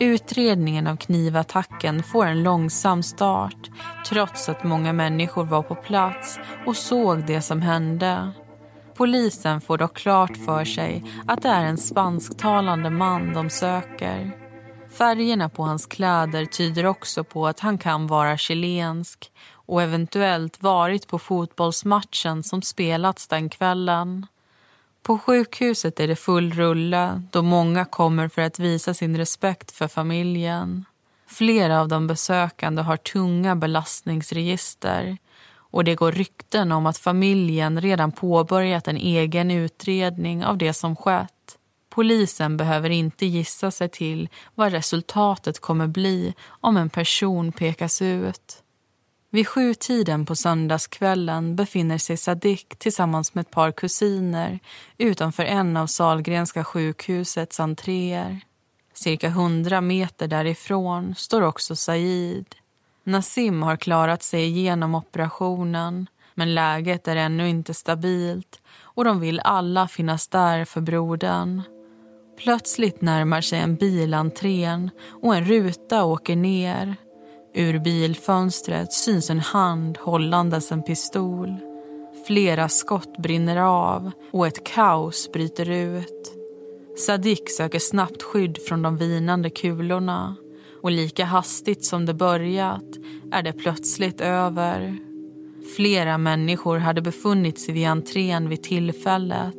Utredningen 0.00 0.86
av 0.86 0.96
knivattacken 0.96 2.02
får 2.02 2.26
en 2.26 2.42
långsam 2.42 3.02
start 3.02 3.70
trots 4.08 4.48
att 4.48 4.64
många 4.64 4.92
människor 4.92 5.44
var 5.44 5.62
på 5.62 5.74
plats 5.74 6.38
och 6.66 6.76
såg 6.76 7.26
det 7.26 7.42
som 7.42 7.62
hände. 7.62 8.32
Polisen 8.98 9.60
får 9.60 9.78
dock 9.78 9.96
klart 9.96 10.36
för 10.36 10.64
sig 10.64 11.04
att 11.26 11.42
det 11.42 11.48
är 11.48 11.64
en 11.64 11.78
spansktalande 11.78 12.90
man 12.90 13.32
de 13.32 13.50
söker. 13.50 14.30
Färgerna 14.90 15.48
på 15.48 15.62
hans 15.62 15.86
kläder 15.86 16.44
tyder 16.44 16.86
också 16.86 17.24
på 17.24 17.46
att 17.46 17.60
han 17.60 17.78
kan 17.78 18.06
vara 18.06 18.38
chilensk 18.38 19.32
och 19.52 19.82
eventuellt 19.82 20.62
varit 20.62 21.08
på 21.08 21.18
fotbollsmatchen 21.18 22.42
som 22.42 22.62
spelats 22.62 23.28
den 23.28 23.48
kvällen. 23.48 24.26
På 25.02 25.18
sjukhuset 25.18 26.00
är 26.00 26.08
det 26.08 26.16
full 26.16 26.52
rulle 26.52 27.22
då 27.32 27.42
många 27.42 27.84
kommer 27.84 28.28
för 28.28 28.42
att 28.42 28.58
visa 28.58 28.94
sin 28.94 29.16
respekt 29.16 29.70
för 29.70 29.88
familjen. 29.88 30.84
Flera 31.26 31.80
av 31.80 31.88
de 31.88 32.06
besökande 32.06 32.82
har 32.82 32.96
tunga 32.96 33.56
belastningsregister 33.56 35.18
och 35.70 35.84
det 35.84 35.94
går 35.94 36.12
rykten 36.12 36.72
om 36.72 36.86
att 36.86 36.98
familjen 36.98 37.80
redan 37.80 38.12
påbörjat 38.12 38.88
en 38.88 38.96
egen 38.96 39.50
utredning 39.50 40.44
av 40.44 40.58
det 40.58 40.72
som 40.72 40.96
skett. 40.96 41.58
Polisen 41.90 42.56
behöver 42.56 42.90
inte 42.90 43.26
gissa 43.26 43.70
sig 43.70 43.88
till 43.88 44.28
vad 44.54 44.72
resultatet 44.72 45.60
kommer 45.60 45.86
bli 45.86 46.34
om 46.48 46.76
en 46.76 46.90
person 46.90 47.52
pekas 47.52 48.02
ut. 48.02 48.62
Vid 49.30 49.48
sjutiden 49.48 50.26
på 50.26 50.36
söndagskvällen 50.36 51.56
befinner 51.56 51.98
sig 51.98 52.16
Sadik 52.16 52.78
tillsammans 52.78 53.34
med 53.34 53.42
ett 53.42 53.50
par 53.50 53.72
kusiner 53.72 54.58
utanför 54.98 55.44
en 55.44 55.76
av 55.76 55.86
Salgrenska 55.86 56.64
sjukhusets 56.64 57.60
entréer. 57.60 58.40
Cirka 58.94 59.30
hundra 59.30 59.80
meter 59.80 60.28
därifrån 60.28 61.14
står 61.14 61.42
också 61.42 61.76
Said. 61.76 62.54
Nassim 63.08 63.62
har 63.62 63.76
klarat 63.76 64.22
sig 64.22 64.44
igenom 64.44 64.94
operationen 64.94 66.06
men 66.34 66.54
läget 66.54 67.08
är 67.08 67.16
ännu 67.16 67.48
inte 67.48 67.74
stabilt 67.74 68.60
och 68.80 69.04
de 69.04 69.20
vill 69.20 69.40
alla 69.44 69.88
finnas 69.88 70.28
där 70.28 70.64
för 70.64 70.80
brodern. 70.80 71.62
Plötsligt 72.38 73.00
närmar 73.00 73.40
sig 73.40 73.58
en 73.58 73.76
bil 73.76 74.14
entrén 74.14 74.90
och 75.22 75.36
en 75.36 75.44
ruta 75.44 76.04
åker 76.04 76.36
ner. 76.36 76.96
Ur 77.54 77.78
bilfönstret 77.78 78.92
syns 78.92 79.30
en 79.30 79.40
hand 79.40 79.98
hållandes 79.98 80.72
en 80.72 80.82
pistol. 80.82 81.56
Flera 82.26 82.68
skott 82.68 83.18
brinner 83.18 83.56
av 83.56 84.10
och 84.32 84.46
ett 84.46 84.64
kaos 84.64 85.32
bryter 85.32 85.70
ut. 85.70 86.34
Sadik 87.06 87.50
söker 87.50 87.78
snabbt 87.78 88.22
skydd 88.22 88.58
från 88.68 88.82
de 88.82 88.96
vinande 88.96 89.50
kulorna 89.50 90.36
och 90.82 90.90
lika 90.90 91.24
hastigt 91.24 91.84
som 91.84 92.06
det 92.06 92.14
börjat 92.14 92.84
är 93.32 93.42
det 93.42 93.52
plötsligt 93.52 94.20
över. 94.20 94.98
Flera 95.76 96.18
människor 96.18 96.78
hade 96.78 97.02
befunnit 97.02 97.60
sig 97.60 97.74
vid 97.74 97.86
entrén 97.86 98.48
vid 98.48 98.62
tillfället. 98.62 99.54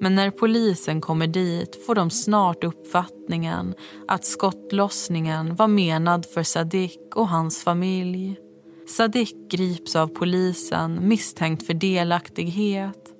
Men 0.00 0.14
när 0.14 0.30
polisen 0.30 1.00
kommer 1.00 1.26
dit 1.26 1.86
får 1.86 1.94
de 1.94 2.10
snart 2.10 2.64
uppfattningen 2.64 3.74
att 4.08 4.24
skottlossningen 4.24 5.54
var 5.54 5.68
menad 5.68 6.26
för 6.26 6.42
Sadik 6.42 7.00
och 7.14 7.28
hans 7.28 7.64
familj. 7.64 8.36
Sadik 8.88 9.50
grips 9.50 9.96
av 9.96 10.06
polisen 10.06 11.08
misstänkt 11.08 11.66
för 11.66 11.74
delaktighet. 11.74 13.10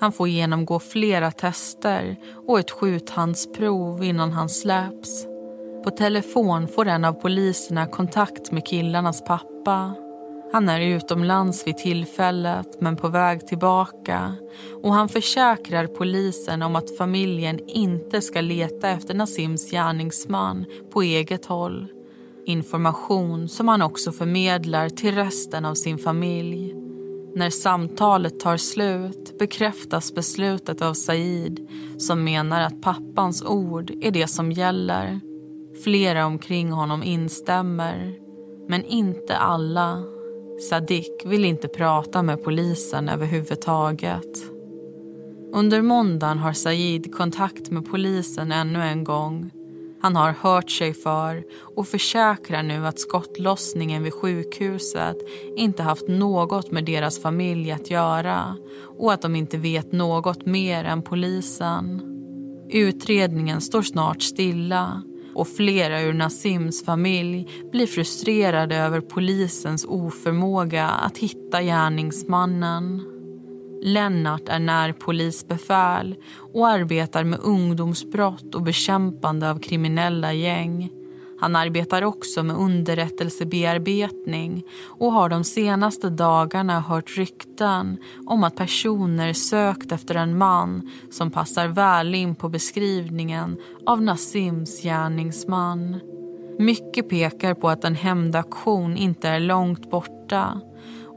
Han 0.00 0.12
får 0.12 0.28
genomgå 0.28 0.78
flera 0.78 1.30
tester 1.30 2.16
och 2.46 2.60
ett 2.60 2.70
skjuthandsprov 2.70 4.04
innan 4.04 4.32
han 4.32 4.48
släpps. 4.48 5.29
På 5.84 5.90
telefon 5.90 6.68
får 6.68 6.88
en 6.88 7.04
av 7.04 7.12
poliserna 7.12 7.86
kontakt 7.86 8.52
med 8.52 8.66
killarnas 8.66 9.24
pappa. 9.24 9.94
Han 10.52 10.68
är 10.68 10.80
utomlands 10.80 11.66
vid 11.66 11.76
tillfället, 11.76 12.80
men 12.80 12.96
på 12.96 13.08
väg 13.08 13.46
tillbaka. 13.46 14.34
Och 14.82 14.94
Han 14.94 15.08
försäkrar 15.08 15.86
polisen 15.86 16.62
om 16.62 16.76
att 16.76 16.96
familjen 16.96 17.60
inte 17.66 18.20
ska 18.20 18.40
leta 18.40 18.88
efter 18.88 19.14
Nasims 19.14 19.70
gärningsman 19.70 20.64
på 20.92 21.02
eget 21.02 21.46
håll. 21.46 21.86
Information 22.46 23.48
som 23.48 23.68
han 23.68 23.82
också 23.82 24.12
förmedlar 24.12 24.88
till 24.88 25.14
resten 25.14 25.64
av 25.64 25.74
sin 25.74 25.98
familj. 25.98 26.74
När 27.34 27.50
samtalet 27.50 28.40
tar 28.40 28.56
slut 28.56 29.38
bekräftas 29.38 30.14
beslutet 30.14 30.82
av 30.82 30.94
Said 30.94 31.68
som 31.98 32.24
menar 32.24 32.60
att 32.60 32.82
pappans 32.82 33.42
ord 33.42 33.90
är 34.00 34.10
det 34.10 34.26
som 34.26 34.52
gäller. 34.52 35.29
Flera 35.84 36.26
omkring 36.26 36.72
honom 36.72 37.02
instämmer, 37.02 38.14
men 38.68 38.84
inte 38.84 39.36
alla. 39.36 40.02
Sadik 40.68 41.22
vill 41.24 41.44
inte 41.44 41.68
prata 41.68 42.22
med 42.22 42.44
polisen 42.44 43.08
överhuvudtaget. 43.08 44.50
Under 45.52 45.82
måndagen 45.82 46.38
har 46.38 46.52
Said 46.52 47.14
kontakt 47.14 47.70
med 47.70 47.86
polisen 47.90 48.52
ännu 48.52 48.82
en 48.82 49.04
gång. 49.04 49.50
Han 50.02 50.16
har 50.16 50.32
hört 50.32 50.70
sig 50.70 50.94
för 50.94 51.44
och 51.76 51.88
försäkrar 51.88 52.62
nu 52.62 52.86
att 52.86 53.00
skottlossningen 53.00 54.02
vid 54.02 54.14
sjukhuset 54.14 55.16
inte 55.56 55.82
haft 55.82 56.08
något 56.08 56.70
med 56.70 56.84
deras 56.84 57.22
familj 57.22 57.72
att 57.72 57.90
göra 57.90 58.56
och 58.98 59.12
att 59.12 59.22
de 59.22 59.36
inte 59.36 59.58
vet 59.58 59.92
något 59.92 60.46
mer 60.46 60.84
än 60.84 61.02
polisen. 61.02 62.02
Utredningen 62.70 63.60
står 63.60 63.82
snart 63.82 64.22
stilla 64.22 65.02
och 65.34 65.48
flera 65.48 66.02
ur 66.02 66.12
Nasims 66.12 66.84
familj 66.84 67.48
blir 67.72 67.86
frustrerade 67.86 68.76
över 68.76 69.00
polisens 69.00 69.84
oförmåga 69.88 70.88
att 70.88 71.18
hitta 71.18 71.62
gärningsmannen. 71.62 73.02
Lennart 73.82 74.48
är 74.48 74.58
närpolisbefäl 74.58 76.16
och 76.54 76.68
arbetar 76.68 77.24
med 77.24 77.38
ungdomsbrott 77.42 78.54
och 78.54 78.62
bekämpande 78.62 79.50
av 79.50 79.58
kriminella 79.58 80.32
gäng. 80.32 80.90
Han 81.40 81.56
arbetar 81.56 82.02
också 82.02 82.42
med 82.42 82.56
underrättelsebearbetning 82.56 84.62
och 84.98 85.12
har 85.12 85.28
de 85.28 85.44
senaste 85.44 86.10
dagarna 86.10 86.80
hört 86.80 87.16
rykten 87.16 87.98
om 88.26 88.44
att 88.44 88.56
personer 88.56 89.32
sökt 89.32 89.92
efter 89.92 90.14
en 90.14 90.38
man 90.38 90.90
som 91.10 91.30
passar 91.30 91.68
väl 91.68 92.14
in 92.14 92.34
på 92.34 92.48
beskrivningen 92.48 93.56
av 93.86 94.02
Nasims 94.02 94.82
gärningsman. 94.82 96.00
Mycket 96.58 97.08
pekar 97.08 97.54
på 97.54 97.68
att 97.68 97.84
en 97.84 97.94
hämndaktion 97.94 98.96
inte 98.96 99.28
är 99.28 99.40
långt 99.40 99.90
borta 99.90 100.60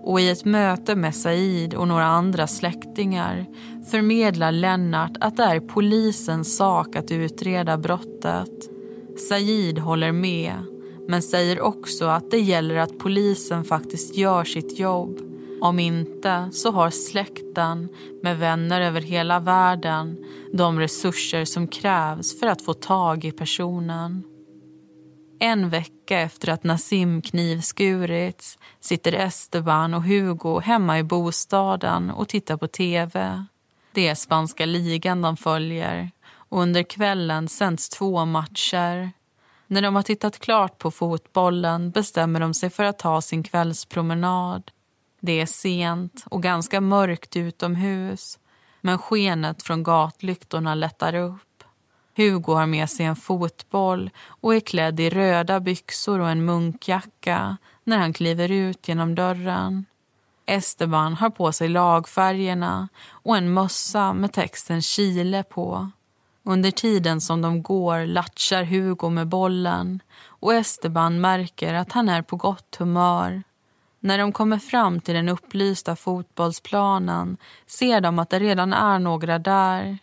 och 0.04 0.22
i 0.22 0.30
ett 0.30 0.46
möte 0.46 0.96
med 0.96 1.16
Said 1.16 1.74
och 1.74 1.88
några 1.88 2.06
andra 2.06 2.48
släktingar 2.48 3.46
förmedlar 3.92 4.52
Lennart 4.52 5.18
att 5.20 5.38
det 5.38 5.44
är 5.44 5.60
polisens 5.60 6.58
sak 6.58 6.96
att 6.96 7.12
utreda 7.12 7.78
brottet. 7.78 8.73
Said 9.18 9.80
håller 9.80 10.12
med, 10.12 10.64
men 11.08 11.22
säger 11.22 11.62
också 11.62 12.06
att 12.06 12.32
det 12.32 12.40
gäller 12.40 12.76
att 12.76 12.98
polisen 12.98 13.64
faktiskt 13.64 14.18
gör 14.18 14.44
sitt 14.44 14.80
jobb. 14.80 15.20
Om 15.62 15.80
inte 15.80 16.50
så 16.52 16.72
har 16.72 16.90
släkten 16.90 17.90
med 18.24 18.40
vänner 18.40 18.82
över 18.82 19.02
hela 19.02 19.40
världen 19.40 20.26
de 20.54 20.80
resurser 20.80 21.46
som 21.46 21.68
krävs 21.68 22.40
för 22.40 22.48
att 22.48 22.62
få 22.62 22.74
tag 22.74 23.26
i 23.26 23.32
personen. 23.32 24.24
En 25.40 25.70
vecka 25.70 26.20
efter 26.20 26.50
att 26.50 26.64
Nassim 26.64 27.22
knivskurits 27.22 28.58
sitter 28.80 29.14
Esteban 29.14 29.94
och 29.94 30.04
Hugo 30.04 30.60
hemma 30.60 31.00
i 31.00 31.04
bostaden 31.04 32.10
och 32.10 32.30
tittar 32.30 32.58
på 32.58 32.68
tv. 32.68 33.46
Det 33.94 34.08
är 34.08 34.16
spanska 34.16 34.66
ligan 34.66 35.22
de 35.22 35.38
följer 35.38 36.12
och 36.54 36.62
under 36.62 36.84
kvällen 36.84 37.48
sänds 37.48 37.90
två 37.90 38.26
matcher. 38.26 39.12
När 39.68 39.82
de 39.82 39.96
har 39.96 40.02
tittat 40.02 40.40
klart 40.40 40.78
på 40.78 40.92
fotbollen 40.92 41.92
bestämmer 41.92 42.40
de 42.40 42.54
sig 42.54 42.70
för 42.70 42.84
att 42.84 43.00
ta 43.00 43.22
sin 43.22 43.44
kvällspromenad. 43.44 44.72
Det 45.20 45.42
är 45.42 45.46
sent 45.46 46.26
och 46.30 46.44
ganska 46.44 46.82
mörkt 46.82 47.36
utomhus 47.36 48.40
men 48.82 48.98
skenet 48.98 49.64
från 49.64 49.84
gatlyktorna 49.84 50.76
lättar 50.76 51.16
upp. 51.16 51.64
Hugo 52.16 52.54
har 52.54 52.66
med 52.66 52.90
sig 52.90 53.06
en 53.06 53.16
fotboll 53.16 54.10
och 54.28 54.56
är 54.56 54.60
klädd 54.60 55.00
i 55.00 55.10
röda 55.10 55.60
byxor 55.60 56.20
och 56.20 56.30
en 56.30 56.46
munkjacka 56.46 57.58
när 57.84 57.98
han 57.98 58.14
kliver 58.14 58.52
ut 58.52 58.88
genom 58.88 59.16
dörren. 59.16 59.86
Esteban 60.46 61.14
har 61.14 61.30
på 61.30 61.52
sig 61.52 61.70
lagfärgerna 61.70 62.88
och 63.10 63.38
en 63.38 63.54
mössa 63.54 64.14
med 64.14 64.34
texten 64.34 64.82
Chile 64.82 65.44
på. 65.44 65.92
Under 66.46 66.72
tiden 66.72 67.22
som 67.22 67.42
de 67.42 67.64
går 67.64 68.06
latchar 68.06 68.64
Hugo 68.64 69.10
med 69.10 69.28
bollen 69.28 70.02
och 70.26 70.54
Esteban 70.54 71.22
märker 71.22 71.74
att 71.74 71.92
han 71.92 72.10
är 72.10 72.22
på 72.22 72.36
gott 72.36 72.76
humör. 72.76 73.44
När 74.00 74.18
de 74.18 74.32
kommer 74.32 74.58
fram 74.58 75.00
till 75.02 75.14
den 75.14 75.30
upplysta 75.30 75.96
fotbollsplanen 75.96 77.38
ser 77.68 78.02
de 78.02 78.20
att 78.20 78.30
det 78.30 78.40
redan 78.40 78.74
är 78.74 79.00
några 79.00 79.40
där. 79.40 79.98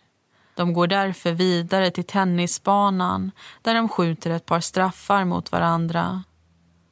De 0.55 0.73
går 0.73 0.87
därför 0.87 1.31
vidare 1.31 1.91
till 1.91 2.03
tennisbanan 2.03 3.31
där 3.61 3.75
de 3.75 3.89
skjuter 3.89 4.31
ett 4.31 4.45
par 4.45 4.59
straffar 4.59 5.25
mot 5.25 5.51
varandra. 5.51 6.23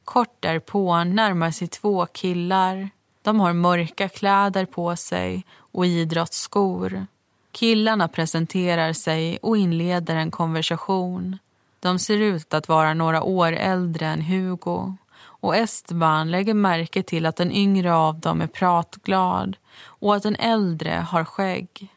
Kort 0.04 0.36
därpå 0.40 1.04
närmar 1.04 1.50
sig 1.50 1.68
två 1.68 2.06
killar. 2.06 2.90
De 3.22 3.40
har 3.40 3.52
mörka 3.52 4.08
kläder 4.08 4.64
på 4.64 4.96
sig 4.96 5.44
och 5.56 5.86
idrottsskor. 5.86 7.06
Killarna 7.52 8.08
presenterar 8.08 8.92
sig 8.92 9.38
och 9.42 9.56
inleder 9.56 10.16
en 10.16 10.30
konversation. 10.30 11.38
De 11.80 11.98
ser 11.98 12.18
ut 12.18 12.54
att 12.54 12.68
vara 12.68 12.94
några 12.94 13.22
år 13.22 13.52
äldre 13.52 14.06
än 14.06 14.22
Hugo 14.22 14.96
och 15.22 15.56
Esteban 15.56 16.30
lägger 16.30 16.54
märke 16.54 17.02
till 17.02 17.26
att 17.26 17.36
den 17.36 17.52
yngre 17.52 17.94
av 17.94 18.20
dem 18.20 18.40
är 18.40 18.46
pratglad 18.46 19.56
och 19.84 20.16
att 20.16 20.22
den 20.22 20.36
äldre 20.36 21.06
har 21.10 21.24
skägg. 21.24 21.88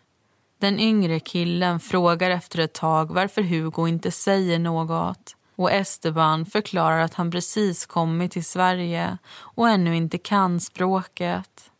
Den 0.57 0.79
yngre 0.79 1.19
killen 1.19 1.79
frågar 1.79 2.29
efter 2.29 2.59
ett 2.59 2.73
tag 2.73 3.13
varför 3.13 3.41
Hugo 3.41 3.87
inte 3.87 4.11
säger 4.11 4.59
något 4.59 5.35
och 5.55 5.71
Esteban 5.71 6.45
förklarar 6.45 6.99
att 6.99 7.13
han 7.13 7.31
precis 7.31 7.85
kommit 7.85 8.31
till 8.31 8.45
Sverige 8.45 9.17
och 9.33 9.69
ännu 9.69 9.95
inte 9.95 10.17
kan 10.17 10.59
språket. 10.59 11.71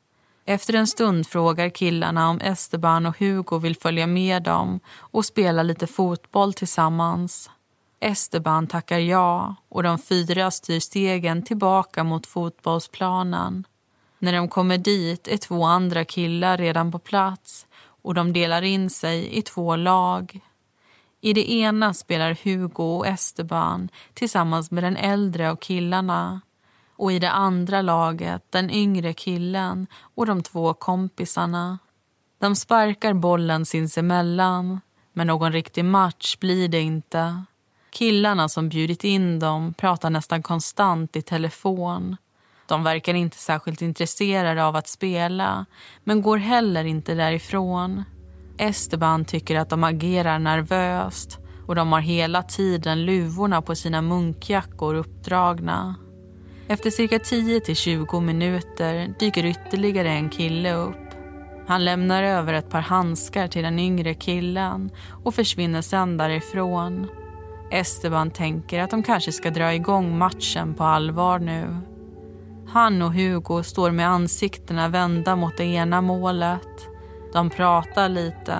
Efter 0.45 0.73
en 0.73 0.88
stund 0.88 1.27
frågar 1.27 1.69
killarna 1.69 2.29
om 2.29 2.41
Esteban 2.41 3.06
och 3.06 3.19
Hugo 3.19 3.58
vill 3.58 3.75
följa 3.75 4.08
med 4.08 4.43
dem 4.43 4.79
och 4.97 5.25
spela 5.25 5.63
lite 5.63 5.88
fotboll 5.88 6.53
tillsammans. 6.53 7.49
Esteban 7.99 8.67
tackar 8.67 8.99
ja 8.99 9.56
och 9.69 9.84
de 9.84 9.97
fyra 9.97 10.51
styr 10.51 10.79
stegen 10.79 11.43
tillbaka 11.43 12.03
mot 12.03 12.27
fotbollsplanen. 12.27 13.63
När 14.19 14.34
de 14.34 14.47
kommer 14.47 14.77
dit 14.77 15.27
är 15.27 15.38
två 15.38 15.63
andra 15.63 16.06
killar 16.06 16.58
redan 16.58 16.91
på 16.91 16.99
plats 16.99 17.67
och 18.03 18.13
de 18.13 18.34
delar 18.34 18.62
in 18.62 18.89
sig 18.89 19.38
i 19.38 19.41
två 19.41 19.75
lag. 19.75 20.39
I 21.21 21.34
det 21.34 21.51
ena 21.51 21.93
spelar 21.93 22.38
Hugo 22.43 22.84
och 22.84 23.08
Esteban 23.08 23.89
tillsammans 24.13 24.71
med 24.71 24.84
den 24.84 24.97
äldre 24.97 25.51
av 25.51 25.56
killarna 25.56 26.41
och 26.95 27.12
i 27.12 27.19
det 27.19 27.32
andra 27.32 27.82
laget 27.82 28.43
den 28.49 28.69
yngre 28.69 29.13
killen 29.13 29.88
och 30.15 30.25
de 30.25 30.43
två 30.43 30.73
kompisarna. 30.73 31.79
De 32.39 32.56
sparkar 32.56 33.13
bollen 33.13 33.65
sinsemellan, 33.65 34.82
men 35.13 35.27
någon 35.27 35.51
riktig 35.51 35.86
match 35.86 36.38
blir 36.39 36.67
det 36.67 36.82
inte. 36.82 37.43
Killarna 37.91 38.49
som 38.49 38.69
bjudit 38.69 39.03
in 39.03 39.39
dem 39.39 39.73
pratar 39.73 40.10
nästan 40.10 40.43
konstant 40.43 41.15
i 41.15 41.21
telefon. 41.21 42.17
De 42.65 42.84
verkar 42.84 43.13
inte 43.13 43.38
särskilt 43.38 43.82
intresserade 43.82 44.65
av 44.65 44.75
att 44.75 44.88
spela 44.88 45.65
men 46.03 46.21
går 46.21 46.38
heller 46.38 46.86
inte 46.86 47.13
därifrån. 47.13 48.03
Esteban 48.58 49.25
tycker 49.25 49.60
att 49.60 49.69
de 49.69 49.84
agerar 49.84 50.39
nervöst 50.39 51.39
och 51.67 51.75
de 51.75 51.91
har 51.91 51.99
hela 51.99 52.43
tiden 52.43 53.06
luvorna 53.06 53.62
på 53.62 53.75
sina 53.75 54.01
munkjackor 54.01 54.95
uppdragna. 54.95 55.95
Efter 56.67 56.89
cirka 56.89 57.17
10-20 57.17 58.21
minuter 58.21 59.13
dyker 59.19 59.45
ytterligare 59.45 60.10
en 60.10 60.30
kille 60.30 60.73
upp. 60.73 60.95
Han 61.67 61.86
lämnar 61.86 62.23
över 62.23 62.54
ett 62.54 62.69
par 62.69 62.82
handskar 62.82 63.47
till 63.47 63.63
den 63.63 63.80
yngre 63.80 64.13
killen 64.13 64.91
och 65.23 65.36
försvinner 65.36 65.82
sen 65.82 66.17
därifrån. 66.17 67.08
Esteban 67.71 68.32
tänker 68.32 68.82
att 68.82 68.89
de 68.89 69.04
kanske 69.04 69.32
ska 69.32 69.49
dra 69.49 69.73
igång 69.73 70.17
matchen 70.17 70.73
på 70.73 70.84
allvar 70.84 71.39
nu. 71.39 71.78
Han 72.67 73.02
och 73.02 73.13
Hugo 73.13 73.63
står 73.63 73.91
med 73.91 74.10
ansiktena 74.10 74.88
vända 74.88 75.36
mot 75.36 75.58
det 75.58 75.65
ena 75.65 76.02
målet. 76.02 76.88
De 77.34 77.49
pratar 77.49 78.10
lite 78.10 78.58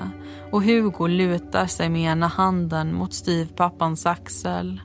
och 0.52 0.64
Hugo 0.64 1.08
lutar 1.08 1.66
sig 1.66 1.90
med 1.90 2.02
ena 2.02 2.28
handen 2.28 2.94
mot 2.96 3.14
styvpappans 3.14 4.06
axel. 4.06 4.82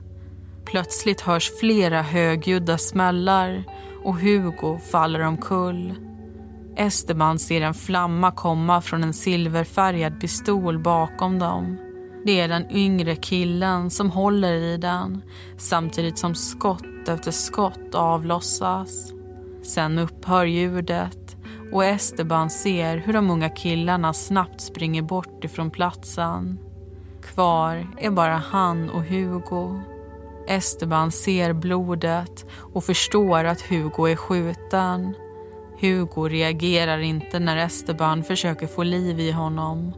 Plötsligt 0.69 1.21
hörs 1.21 1.51
flera 1.59 2.01
högljudda 2.01 2.77
smällar 2.77 3.63
och 4.03 4.19
Hugo 4.19 4.79
faller 4.91 5.19
omkull. 5.19 5.95
Esteban 6.75 7.39
ser 7.39 7.61
en 7.61 7.73
flamma 7.73 8.31
komma 8.31 8.81
från 8.81 9.03
en 9.03 9.13
silverfärgad 9.13 10.21
pistol 10.21 10.79
bakom 10.79 11.39
dem. 11.39 11.77
Det 12.25 12.39
är 12.39 12.47
den 12.47 12.71
yngre 12.71 13.15
killen 13.15 13.89
som 13.89 14.11
håller 14.11 14.53
i 14.53 14.77
den 14.77 15.21
samtidigt 15.57 16.17
som 16.17 16.35
skott 16.35 17.07
efter 17.07 17.31
skott 17.31 17.95
avlossas. 17.95 19.13
Sen 19.63 19.99
upphör 19.99 20.45
ljudet 20.45 21.37
och 21.71 21.85
Esteban 21.85 22.49
ser 22.49 22.97
hur 22.97 23.13
de 23.13 23.29
unga 23.29 23.49
killarna 23.49 24.13
snabbt 24.13 24.61
springer 24.61 25.01
bort 25.01 25.43
ifrån 25.43 25.71
platsen. 25.71 26.59
Kvar 27.21 27.87
är 27.97 28.11
bara 28.11 28.35
han 28.35 28.89
och 28.89 29.03
Hugo. 29.03 29.81
Esteban 30.49 31.11
ser 31.11 31.53
blodet 31.53 32.45
och 32.73 32.83
förstår 32.83 33.43
att 33.43 33.61
Hugo 33.61 34.07
är 34.07 34.15
skjuten. 34.15 35.15
Hugo 35.81 36.27
reagerar 36.27 36.99
inte 36.99 37.39
när 37.39 37.57
Esteban 37.57 38.23
försöker 38.23 38.67
få 38.67 38.83
liv 38.83 39.19
i 39.19 39.31
honom. 39.31 39.93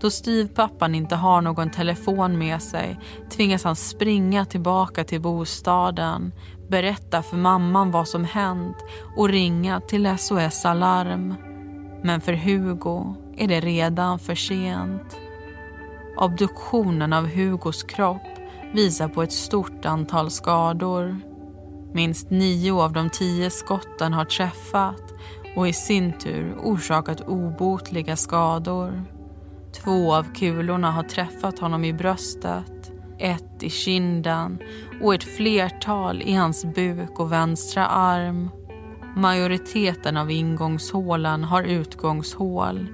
Då 0.00 0.10
styvpappan 0.10 0.94
inte 0.94 1.16
har 1.16 1.40
någon 1.40 1.70
telefon 1.70 2.38
med 2.38 2.62
sig 2.62 2.98
tvingas 3.30 3.64
han 3.64 3.76
springa 3.76 4.44
tillbaka 4.44 5.04
till 5.04 5.20
bostaden, 5.20 6.32
berätta 6.68 7.22
för 7.22 7.36
mamman 7.36 7.90
vad 7.90 8.08
som 8.08 8.24
hänt 8.24 8.76
och 9.16 9.28
ringa 9.28 9.80
till 9.80 10.18
SOS 10.18 10.64
Alarm. 10.64 11.34
Men 12.02 12.20
för 12.20 12.32
Hugo 12.32 13.14
är 13.36 13.48
det 13.48 13.60
redan 13.60 14.18
för 14.18 14.34
sent. 14.34 15.16
Obduktionen 16.16 17.12
av 17.12 17.26
Hugos 17.26 17.82
kropp 17.82 18.37
visar 18.72 19.08
på 19.08 19.22
ett 19.22 19.32
stort 19.32 19.84
antal 19.84 20.30
skador. 20.30 21.16
Minst 21.92 22.30
nio 22.30 22.72
av 22.72 22.92
de 22.92 23.10
tio 23.10 23.50
skotten 23.50 24.12
har 24.12 24.24
träffat 24.24 25.14
och 25.56 25.68
i 25.68 25.72
sin 25.72 26.12
tur 26.12 26.54
orsakat 26.62 27.20
obotliga 27.20 28.16
skador. 28.16 29.02
Två 29.84 30.14
av 30.14 30.34
kulorna 30.34 30.90
har 30.90 31.02
träffat 31.02 31.58
honom 31.58 31.84
i 31.84 31.92
bröstet, 31.92 32.92
ett 33.18 33.62
i 33.62 33.70
kinden 33.70 34.58
och 35.02 35.14
ett 35.14 35.24
flertal 35.24 36.22
i 36.22 36.34
hans 36.34 36.64
buk 36.64 37.18
och 37.18 37.32
vänstra 37.32 37.86
arm. 37.86 38.50
Majoriteten 39.16 40.16
av 40.16 40.30
ingångshålen 40.30 41.44
har 41.44 41.62
utgångshål 41.62 42.88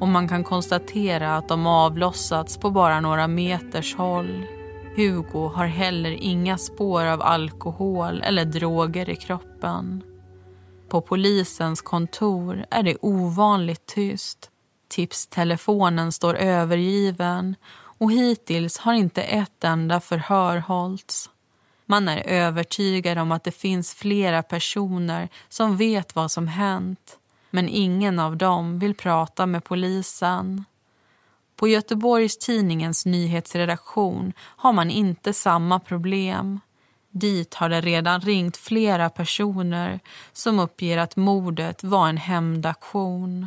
och 0.00 0.08
man 0.08 0.28
kan 0.28 0.44
konstatera 0.44 1.36
att 1.36 1.48
de 1.48 1.66
avlossats 1.66 2.56
på 2.56 2.70
bara 2.70 3.00
några 3.00 3.28
meters 3.28 3.94
håll. 3.94 4.46
Hugo 4.96 5.48
har 5.48 5.66
heller 5.66 6.10
inga 6.10 6.58
spår 6.58 7.04
av 7.04 7.22
alkohol 7.22 8.22
eller 8.22 8.44
droger 8.44 9.10
i 9.10 9.16
kroppen. 9.16 10.02
På 10.88 11.00
polisens 11.00 11.80
kontor 11.80 12.64
är 12.70 12.82
det 12.82 12.96
ovanligt 13.00 13.86
tyst. 13.86 14.50
Tipstelefonen 14.88 16.12
står 16.12 16.34
övergiven 16.34 17.56
och 17.72 18.12
hittills 18.12 18.78
har 18.78 18.92
inte 18.92 19.22
ett 19.22 19.64
enda 19.64 20.00
förhör 20.00 20.56
hållits. 20.56 21.30
Man 21.86 22.08
är 22.08 22.22
övertygad 22.26 23.18
om 23.18 23.32
att 23.32 23.44
det 23.44 23.52
finns 23.52 23.94
flera 23.94 24.42
personer 24.42 25.28
som 25.48 25.76
vet 25.76 26.14
vad 26.14 26.30
som 26.30 26.48
hänt 26.48 27.16
men 27.50 27.68
ingen 27.68 28.18
av 28.18 28.36
dem 28.36 28.78
vill 28.78 28.94
prata 28.94 29.46
med 29.46 29.64
polisen. 29.64 30.64
På 31.60 31.68
Göteborgs 31.68 32.38
tidningens 32.38 33.06
nyhetsredaktion 33.06 34.32
har 34.38 34.72
man 34.72 34.90
inte 34.90 35.32
samma 35.32 35.80
problem. 35.80 36.60
Dit 37.10 37.54
har 37.54 37.68
det 37.68 37.80
redan 37.80 38.20
ringt 38.20 38.56
flera 38.56 39.10
personer 39.10 40.00
som 40.32 40.58
uppger 40.58 40.98
att 40.98 41.16
mordet 41.16 41.84
var 41.84 42.08
en 42.08 42.16
hämndaktion. 42.16 43.46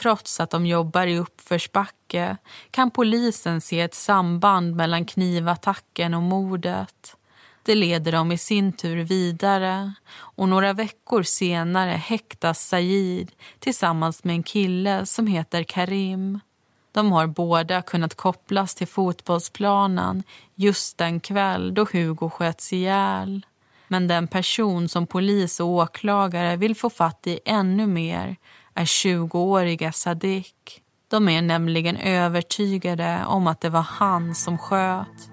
Trots 0.00 0.40
att 0.40 0.50
de 0.50 0.66
jobbar 0.66 1.06
i 1.06 1.18
uppförsbacke 1.18 2.36
kan 2.70 2.90
polisen 2.90 3.60
se 3.60 3.80
ett 3.80 3.94
samband 3.94 4.76
mellan 4.76 5.04
knivattacken 5.04 6.14
och 6.14 6.22
mordet. 6.22 7.16
Det 7.62 7.74
leder 7.74 8.12
dem 8.12 8.32
i 8.32 8.38
sin 8.38 8.72
tur 8.72 9.04
vidare 9.04 9.92
och 10.14 10.48
några 10.48 10.72
veckor 10.72 11.22
senare 11.22 11.90
häktas 11.90 12.68
Said 12.68 13.32
tillsammans 13.58 14.24
med 14.24 14.34
en 14.34 14.42
kille 14.42 15.06
som 15.06 15.26
heter 15.26 15.62
Karim. 15.62 16.40
De 16.92 17.12
har 17.12 17.26
båda 17.26 17.82
kunnat 17.82 18.14
kopplas 18.14 18.74
till 18.74 18.86
fotbollsplanen 18.86 20.22
just 20.54 20.98
den 20.98 21.20
kväll 21.20 21.74
då 21.74 21.86
Hugo 21.92 22.30
sköts 22.30 22.72
ihjäl. 22.72 23.46
Men 23.88 24.08
den 24.08 24.26
person 24.26 24.88
som 24.88 25.06
polis 25.06 25.60
och 25.60 25.68
åklagare 25.68 26.56
vill 26.56 26.74
få 26.74 26.90
fatt 26.90 27.26
i 27.26 27.40
ännu 27.44 27.86
mer 27.86 28.36
är 28.74 28.84
20-åriga 28.84 29.92
Sadik. 29.92 30.82
De 31.08 31.28
är 31.28 31.42
nämligen 31.42 31.96
övertygade 31.96 33.24
om 33.26 33.46
att 33.46 33.60
det 33.60 33.70
var 33.70 33.82
han 33.82 34.34
som 34.34 34.58
sköt. 34.58 35.30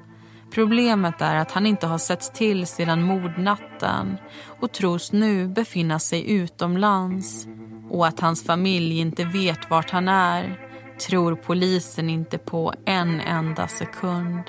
Problemet 0.52 1.22
är 1.22 1.36
att 1.36 1.52
han 1.52 1.66
inte 1.66 1.88
har 1.88 1.98
setts 1.98 2.30
till 2.30 2.68
sedan 2.68 3.04
mordnatten 3.04 4.18
och 4.62 4.72
tros 4.72 5.12
nu 5.12 5.48
befinna 5.48 6.00
sig 6.00 6.32
utomlands 6.32 7.48
och 7.90 8.08
att 8.08 8.20
hans 8.20 8.44
familj 8.44 9.00
inte 9.00 9.26
vet 9.26 9.70
vart 9.70 9.90
han 9.90 10.08
är 10.08 10.69
tror 11.00 11.36
polisen 11.36 12.10
inte 12.10 12.38
på 12.38 12.74
en 12.86 13.20
enda 13.20 13.68
sekund. 13.68 14.44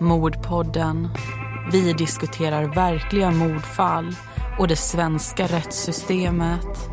Mordpodden. 0.00 1.08
Vi 1.72 1.92
diskuterar 1.92 2.74
verkliga 2.74 3.30
mordfall 3.30 4.14
och 4.58 4.68
det 4.68 4.76
svenska 4.76 5.46
rättssystemet. 5.46 6.90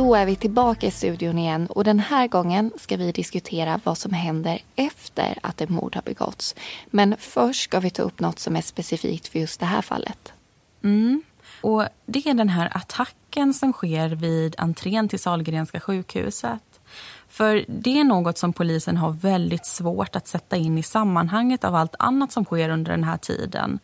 Då 0.00 0.14
är 0.14 0.26
vi 0.26 0.36
tillbaka 0.36 0.86
i 0.86 0.90
studion 0.90 1.38
igen 1.38 1.66
och 1.66 1.84
den 1.84 1.98
här 1.98 2.28
gången 2.28 2.72
ska 2.76 2.96
vi 2.96 3.12
diskutera 3.12 3.80
vad 3.84 3.98
som 3.98 4.12
händer 4.12 4.58
efter 4.76 5.38
att 5.42 5.60
ett 5.60 5.68
mord 5.68 5.94
har 5.94 6.02
begåtts. 6.02 6.54
Men 6.86 7.16
först 7.18 7.62
ska 7.62 7.80
vi 7.80 7.90
ta 7.90 8.02
upp 8.02 8.20
något 8.20 8.38
som 8.38 8.56
är 8.56 8.60
specifikt 8.60 9.28
för 9.28 9.38
just 9.38 9.60
det 9.60 9.66
här 9.66 9.82
fallet. 9.82 10.32
Mm. 10.84 11.22
Och 11.60 11.84
Det 12.06 12.26
är 12.26 12.34
den 12.34 12.48
här 12.48 12.76
attacken 12.76 13.54
som 13.54 13.72
sker 13.72 14.08
vid 14.08 14.54
entrén 14.58 15.08
till 15.08 15.18
Salgrenska 15.18 15.80
sjukhuset. 15.80 16.80
För 17.28 17.64
det 17.68 18.00
är 18.00 18.04
något 18.04 18.38
som 18.38 18.52
polisen 18.52 18.96
har 18.96 19.12
väldigt 19.12 19.66
svårt 19.66 20.16
att 20.16 20.28
sätta 20.28 20.56
in 20.56 20.78
i 20.78 20.82
sammanhanget 20.82 21.64
av 21.64 21.74
allt 21.74 21.94
annat 21.98 22.32
som 22.32 22.44
sker 22.44 22.68
under 22.68 22.90
den 22.90 23.04
här 23.04 23.16
tiden. 23.16 23.78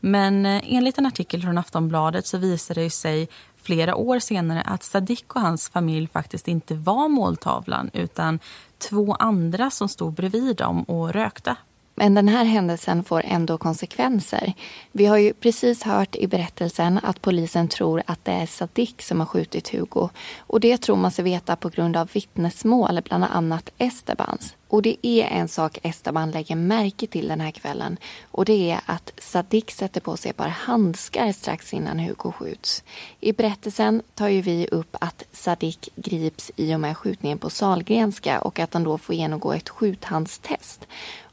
Men 0.00 0.46
eh, 0.46 0.62
enligt 0.66 0.98
en 0.98 1.06
artikel 1.06 1.42
från 1.42 1.58
Aftonbladet 1.58 2.26
så 2.26 2.38
visar 2.38 2.74
det 2.74 2.90
sig 2.90 3.28
flera 3.68 3.96
år 3.96 4.18
senare 4.18 4.62
att 4.62 4.82
Sadiq 4.82 5.24
och 5.28 5.40
hans 5.40 5.68
familj 5.68 6.08
faktiskt 6.08 6.48
inte 6.48 6.74
var 6.74 7.08
måltavlan 7.08 7.90
utan 7.92 8.38
två 8.78 9.14
andra 9.14 9.70
som 9.70 9.88
stod 9.88 10.12
bredvid 10.12 10.56
dem 10.56 10.82
och 10.82 11.12
rökte. 11.12 11.56
Men 11.98 12.14
den 12.14 12.28
här 12.28 12.44
händelsen 12.44 13.04
får 13.04 13.22
ändå 13.24 13.58
konsekvenser. 13.58 14.52
Vi 14.92 15.06
har 15.06 15.16
ju 15.16 15.32
precis 15.32 15.82
hört 15.82 16.16
i 16.16 16.26
berättelsen 16.26 17.00
att 17.02 17.22
polisen 17.22 17.68
tror 17.68 18.02
att 18.06 18.24
det 18.24 18.32
är 18.32 18.46
Sadiq 18.46 19.02
som 19.02 19.20
har 19.20 19.26
skjutit 19.26 19.68
Hugo. 19.68 20.08
Och 20.38 20.60
det 20.60 20.78
tror 20.78 20.96
man 20.96 21.10
sig 21.10 21.24
veta 21.24 21.56
på 21.56 21.68
grund 21.68 21.96
av 21.96 22.08
vittnesmål, 22.12 23.00
bland 23.04 23.24
annat 23.24 23.70
Estebans. 23.78 24.54
Och 24.68 24.82
det 24.82 24.96
är 25.06 25.24
en 25.24 25.48
sak 25.48 25.78
Esteban 25.82 26.30
lägger 26.30 26.56
märke 26.56 27.06
till 27.06 27.28
den 27.28 27.40
här 27.40 27.50
kvällen 27.50 27.96
och 28.30 28.44
det 28.44 28.70
är 28.70 28.80
att 28.86 29.12
Sadik 29.18 29.70
sätter 29.70 30.00
på 30.00 30.16
sig 30.16 30.30
ett 30.30 30.36
par 30.36 30.48
handskar 30.48 31.32
strax 31.32 31.74
innan 31.74 31.98
Hugo 31.98 32.32
skjuts. 32.32 32.84
I 33.20 33.32
berättelsen 33.32 34.02
tar 34.14 34.28
ju 34.28 34.40
vi 34.40 34.66
upp 34.66 34.96
att 35.00 35.24
Sadik 35.32 35.88
grips 35.96 36.50
i 36.56 36.74
och 36.74 36.80
med 36.80 36.96
skjutningen 36.96 37.38
på 37.38 37.50
Salgrenska 37.50 38.40
och 38.40 38.58
att 38.58 38.74
han 38.74 38.84
då 38.84 38.98
får 38.98 39.14
genomgå 39.14 39.52
ett 39.52 39.68
skjuthandstest. 39.68 40.86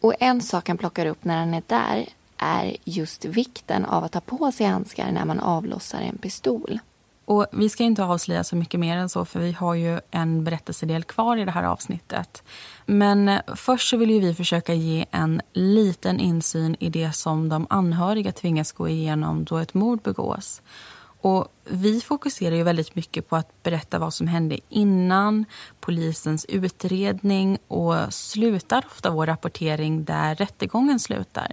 Och 0.05 0.13
en 0.19 0.41
sak 0.41 0.67
han 0.67 0.77
plockar 0.77 1.05
upp 1.05 1.23
när 1.25 1.37
han 1.37 1.53
är 1.53 1.63
där 1.67 2.05
är 2.37 2.77
just 2.83 3.25
vikten 3.25 3.85
av 3.85 4.03
att 4.03 4.13
ha 4.13 4.21
på 4.21 4.51
sig 4.51 4.65
handskar 4.65 5.11
när 5.11 5.25
man 5.25 5.39
avlossar 5.39 6.01
en 6.01 6.17
pistol. 6.17 6.79
Och 7.25 7.47
Vi 7.51 7.69
ska 7.69 7.83
inte 7.83 8.03
avslöja 8.03 8.43
så 8.43 8.55
mycket 8.55 8.79
mer 8.79 8.97
än 8.97 9.09
så 9.09 9.25
för 9.25 9.39
vi 9.39 9.51
har 9.51 9.75
ju 9.75 9.99
en 10.11 10.43
berättelsedel 10.43 11.03
kvar 11.03 11.37
i 11.37 11.45
det 11.45 11.51
här 11.51 11.63
avsnittet. 11.63 12.43
Men 12.85 13.29
eh, 13.29 13.39
först 13.55 13.89
så 13.89 13.97
vill 13.97 14.21
vi 14.21 14.33
försöka 14.33 14.73
ge 14.73 15.05
en 15.11 15.41
liten 15.53 16.19
insyn 16.19 16.75
i 16.79 16.89
det 16.89 17.11
som 17.11 17.49
de 17.49 17.67
anhöriga 17.69 18.31
tvingas 18.31 18.71
gå 18.71 18.89
igenom 18.89 19.43
då 19.43 19.57
ett 19.57 19.73
mord 19.73 20.01
begås. 20.01 20.61
Och 21.25 21.47
vi 21.63 22.01
fokuserar 22.01 22.55
ju 22.55 22.63
väldigt 22.63 22.95
mycket 22.95 23.29
på 23.29 23.35
att 23.35 23.63
berätta 23.63 23.99
vad 23.99 24.13
som 24.13 24.27
hände 24.27 24.59
innan 24.69 25.45
polisens 25.79 26.45
utredning 26.45 27.57
och 27.67 28.13
slutar 28.13 28.85
ofta 28.85 29.09
vår 29.09 29.25
rapportering 29.25 30.05
där 30.05 30.35
rättegången 30.35 30.99
slutar. 30.99 31.51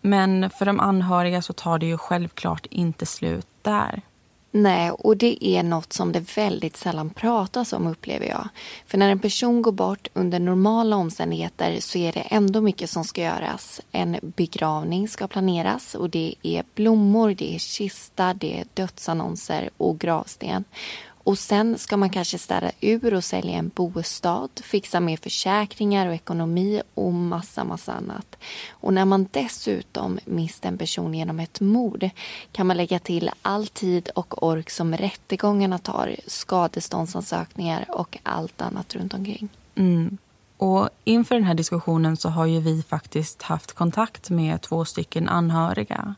Men 0.00 0.50
för 0.50 0.66
de 0.66 0.80
anhöriga 0.80 1.42
så 1.42 1.52
tar 1.52 1.78
det 1.78 1.86
ju 1.86 1.98
självklart 1.98 2.66
inte 2.66 3.06
slut 3.06 3.48
där. 3.62 4.02
Nej, 4.50 4.90
och 4.90 5.16
det 5.16 5.46
är 5.46 5.62
något 5.62 5.92
som 5.92 6.12
det 6.12 6.36
väldigt 6.36 6.76
sällan 6.76 7.10
pratas 7.10 7.72
om 7.72 7.86
upplever 7.86 8.26
jag. 8.26 8.48
För 8.86 8.98
när 8.98 9.10
en 9.10 9.18
person 9.18 9.62
går 9.62 9.72
bort 9.72 10.08
under 10.14 10.40
normala 10.40 10.96
omständigheter 10.96 11.80
så 11.80 11.98
är 11.98 12.12
det 12.12 12.20
ändå 12.20 12.60
mycket 12.60 12.90
som 12.90 13.04
ska 13.04 13.22
göras. 13.22 13.80
En 13.92 14.16
begravning 14.22 15.08
ska 15.08 15.26
planeras 15.26 15.94
och 15.94 16.10
det 16.10 16.34
är 16.42 16.64
blommor, 16.74 17.34
det 17.34 17.54
är 17.54 17.58
kista, 17.58 18.34
det 18.34 18.60
är 18.60 18.64
dödsannonser 18.74 19.70
och 19.76 19.98
gravsten. 19.98 20.64
Och 21.26 21.38
sen 21.38 21.78
ska 21.78 21.96
man 21.96 22.10
kanske 22.10 22.38
städa 22.38 22.70
ur 22.80 23.14
och 23.14 23.24
sälja 23.24 23.56
en 23.56 23.70
bostad, 23.74 24.50
fixa 24.62 25.00
med 25.00 25.18
försäkringar 25.18 26.06
och 26.06 26.14
ekonomi 26.14 26.82
och 26.94 27.12
massa, 27.12 27.64
massa 27.64 27.92
annat. 27.92 28.36
Och 28.70 28.94
när 28.94 29.04
man 29.04 29.28
dessutom 29.30 30.18
mist 30.24 30.64
en 30.64 30.78
person 30.78 31.14
genom 31.14 31.40
ett 31.40 31.60
mord 31.60 32.10
kan 32.52 32.66
man 32.66 32.76
lägga 32.76 32.98
till 32.98 33.30
all 33.42 33.66
tid 33.66 34.10
och 34.14 34.42
ork 34.42 34.70
som 34.70 34.96
rättegångarna 34.96 35.78
tar, 35.78 36.16
skadeståndsansökningar 36.26 37.84
och 37.88 38.18
allt 38.22 38.60
annat 38.60 38.94
runt 38.94 39.14
omkring. 39.14 39.48
Mm. 39.74 40.18
Och 40.56 40.88
inför 41.04 41.34
den 41.34 41.44
här 41.44 41.54
diskussionen 41.54 42.16
så 42.16 42.28
har 42.28 42.46
ju 42.46 42.60
vi 42.60 42.82
faktiskt 42.82 43.42
haft 43.42 43.72
kontakt 43.72 44.30
med 44.30 44.62
två 44.62 44.84
stycken 44.84 45.28
anhöriga. 45.28 46.14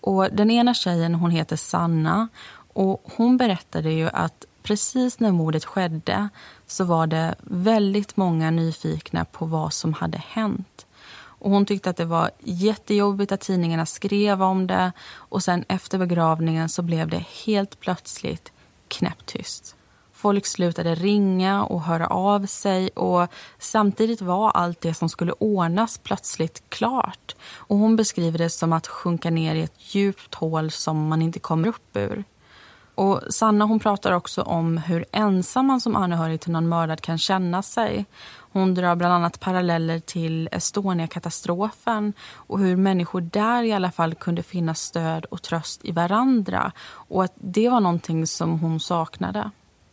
Och 0.00 0.28
den 0.32 0.50
ena 0.50 0.74
tjejen 0.74 1.14
hon 1.14 1.30
heter 1.30 1.56
Sanna 1.56 2.28
och 2.78 3.02
hon 3.16 3.36
berättade 3.36 3.92
ju 3.92 4.08
att 4.12 4.44
precis 4.62 5.20
när 5.20 5.32
mordet 5.32 5.64
skedde 5.64 6.28
så 6.66 6.84
var 6.84 7.06
det 7.06 7.34
väldigt 7.40 8.16
många 8.16 8.50
nyfikna 8.50 9.24
på 9.24 9.44
vad 9.46 9.72
som 9.72 9.92
hade 9.92 10.18
hänt. 10.18 10.86
Och 11.10 11.50
hon 11.50 11.66
tyckte 11.66 11.90
att 11.90 11.96
det 11.96 12.04
var 12.04 12.30
jättejobbigt 12.38 13.32
att 13.32 13.40
tidningarna 13.40 13.86
skrev 13.86 14.42
om 14.42 14.66
det 14.66 14.92
och 15.10 15.44
sen 15.44 15.64
efter 15.68 15.98
begravningen 15.98 16.68
så 16.68 16.82
blev 16.82 17.08
det 17.08 17.24
helt 17.44 17.80
plötsligt 17.80 18.52
knäpptyst. 18.88 19.76
Folk 20.12 20.46
slutade 20.46 20.94
ringa 20.94 21.64
och 21.64 21.82
höra 21.82 22.06
av 22.06 22.46
sig 22.46 22.88
och 22.88 23.28
samtidigt 23.58 24.20
var 24.20 24.50
allt 24.50 24.80
det 24.80 24.94
som 24.94 25.08
skulle 25.08 25.32
ordnas 25.32 25.98
plötsligt 25.98 26.62
klart. 26.68 27.36
Och 27.52 27.76
hon 27.76 27.96
beskriver 27.96 28.38
det 28.38 28.50
som 28.50 28.72
att 28.72 28.86
sjunka 28.86 29.30
ner 29.30 29.54
i 29.54 29.62
ett 29.62 29.94
djupt 29.94 30.34
hål 30.34 30.70
som 30.70 31.08
man 31.08 31.22
inte 31.22 31.38
kommer 31.40 31.68
upp 31.68 31.96
ur. 31.96 32.24
Och 32.98 33.20
Sanna 33.30 33.64
hon 33.64 33.78
pratar 33.78 34.12
också 34.12 34.42
om 34.42 34.78
hur 34.78 35.04
ensam 35.12 35.66
man 35.66 35.80
som 35.80 35.96
anhörig 35.96 36.40
till 36.40 36.52
någon 36.52 36.68
mördad 36.68 37.00
kan 37.00 37.18
känna 37.18 37.62
sig. 37.62 38.06
Hon 38.52 38.74
drar 38.74 38.96
bland 38.96 39.14
annat 39.14 39.40
paralleller 39.40 39.98
till 39.98 40.48
Estonia-katastrofen 40.52 42.12
och 42.34 42.58
hur 42.58 42.76
människor 42.76 43.20
där 43.20 43.62
i 43.62 43.72
alla 43.72 43.90
fall 43.90 44.14
kunde 44.14 44.42
finna 44.42 44.74
stöd 44.74 45.24
och 45.24 45.42
tröst 45.42 45.84
i 45.84 45.92
varandra. 45.92 46.72
Och 46.90 47.24
att 47.24 47.32
det 47.34 47.68
var 47.68 47.80
någonting 47.80 48.26
som 48.26 48.58
hon 48.58 48.80
saknade. 48.80 49.50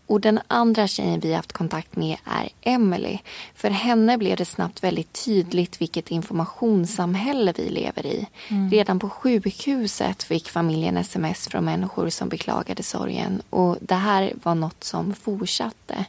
Och 0.08 0.22
den 0.22 0.40
andra 0.48 0.88
tjejen 0.88 1.20
vi 1.20 1.34
haft 1.34 1.54
kontakt 1.54 1.96
med 1.96 2.18
är 2.26 2.50
Emily. 2.62 3.18
För 3.56 3.70
henne 3.70 4.18
blev 4.18 4.38
det 4.38 4.46
snabbt 4.46 4.84
väldigt 4.84 5.26
tydligt 5.26 5.82
vilket 5.82 6.12
informationssamhälle 6.12 7.54
vi 7.58 7.70
lever 7.70 8.06
i. 8.06 8.28
Mm. 8.48 8.70
Redan 8.70 9.00
på 9.00 9.10
sjukhuset 9.10 10.24
fick 10.24 10.50
familjen 10.50 10.98
sms 10.98 11.48
från 11.48 11.66
människor 11.66 12.10
som 12.10 12.30
beklagade 12.30 12.84
sorgen. 12.84 13.42
Och 13.50 13.78
det 13.82 13.96
här 13.96 14.34
var 14.44 14.56
något 14.56 14.84
som 14.84 15.14
fortsatte. 15.14 16.06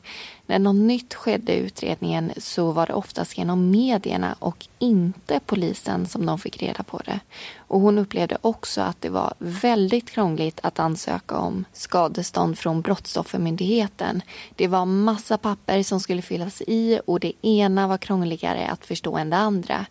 När 0.46 0.58
något 0.58 0.76
nytt 0.76 1.14
skedde 1.14 1.52
i 1.52 1.58
utredningen 1.58 2.32
så 2.36 2.72
var 2.72 2.86
det 2.86 2.92
oftast 2.92 3.38
genom 3.38 3.70
medierna 3.70 4.36
och 4.38 4.66
inte 4.78 5.40
polisen 5.46 6.06
som 6.06 6.26
de 6.26 6.38
fick 6.38 6.62
reda 6.62 6.82
på 6.82 7.00
det. 7.04 7.20
Och 7.56 7.80
hon 7.80 7.98
upplevde 7.98 8.38
också 8.40 8.80
att 8.80 9.00
det 9.00 9.08
var 9.08 9.34
väldigt 9.38 10.10
krångligt 10.10 10.60
att 10.62 10.78
ansöka 10.78 11.36
om 11.38 11.64
skadestånd 11.72 12.58
från 12.58 12.80
Brottsoffermyndigheten. 12.80 14.22
Det 14.54 14.68
var 14.68 14.84
massa 14.84 15.38
papper 15.38 15.82
som 15.82 16.00
skulle 16.00 16.22
fyllas 16.22 16.62
i 16.66 17.00
och 17.06 17.20
det 17.20 17.32
ena 17.42 17.86
var 17.88 17.98
krångligare 17.98 18.66
att 18.68 18.86
förstå 18.86 19.16
än 19.16 19.30
det 19.30 19.36
andra. 19.36 19.86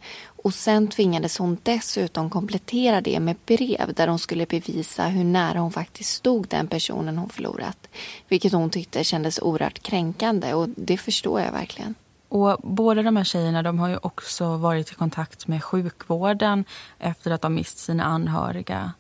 Och 0.46 0.54
sen 0.54 0.88
tvingades 0.88 1.38
hon 1.38 1.58
dessutom 1.64 2.30
komplettera 2.30 3.02
det 3.02 3.20
med 3.20 3.36
brev 3.46 3.94
där 3.94 4.08
hon 4.08 4.20
skulle 4.20 4.46
bevisa 4.46 5.08
hur 5.08 5.24
nära 5.24 5.60
hon 5.60 5.72
faktiskt 5.72 6.10
stod 6.10 6.48
den 6.48 6.68
personen 6.68 7.18
hon 7.18 7.30
förlorat. 7.30 7.88
Vilket 8.28 8.54
hon 8.54 8.70
tyckte 8.70 9.04
kändes 9.04 9.40
oerhört 9.40 9.80
kränkande 9.80 10.54
och 10.54 10.70
det 10.70 10.98
förstår 10.98 11.42
jag 11.42 11.52
verkligen. 11.52 11.96
Och 12.30 12.58
båda 12.64 13.04
de 13.04 13.16
här 13.16 13.24
tjejerna 13.24 13.64
de 13.64 13.80
har 13.80 13.90
ju 13.90 13.98
också 13.98 14.58
varit 14.58 14.92
i 14.92 14.96
kontakt 14.96 15.48
med 15.48 15.64
sjukvården 15.64 16.66
efter 17.00 17.32
att 17.32 17.42
de 17.42 17.54
mist 17.54 17.78
sina 17.78 18.04
anhöriga. 18.04 18.92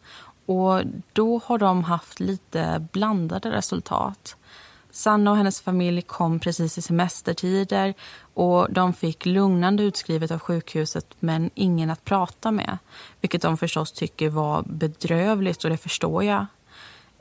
Och 0.46 0.82
då 1.14 1.42
har 1.46 1.58
de 1.58 1.84
haft 1.84 2.20
lite 2.20 2.88
blandade 2.92 3.52
resultat. 3.52 4.36
Sanna 4.96 5.32
och 5.32 5.38
hennes 5.38 5.62
familj 5.62 6.02
kom 6.02 6.40
precis 6.40 6.78
i 6.78 6.82
semestertider 6.82 7.94
och 8.34 8.74
de 8.74 8.94
fick 8.94 9.26
lugnande 9.26 9.84
utskrivet 9.84 10.32
av 10.32 10.40
sjukhuset 10.40 11.06
men 11.20 11.50
ingen 11.56 11.90
att 11.90 12.06
prata 12.06 12.52
med. 12.52 12.78
Vilket 13.22 13.42
de 13.42 13.58
förstås 13.58 13.92
tycker 13.92 14.30
var 14.30 14.64
bedrövligt 14.68 15.64
och 15.64 15.70
det 15.70 15.78
förstår 15.78 16.24
jag. 16.24 16.46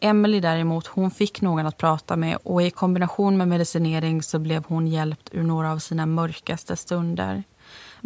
Emily 0.00 0.40
däremot, 0.40 0.86
hon 0.86 1.10
fick 1.10 1.40
någon 1.40 1.66
att 1.66 1.76
prata 1.76 2.16
med 2.16 2.38
och 2.42 2.62
i 2.62 2.70
kombination 2.70 3.36
med 3.36 3.48
medicinering 3.48 4.22
så 4.22 4.38
blev 4.38 4.64
hon 4.64 4.86
hjälpt 4.86 5.28
ur 5.32 5.42
några 5.42 5.72
av 5.72 5.78
sina 5.78 6.06
mörkaste 6.06 6.76
stunder. 6.76 7.44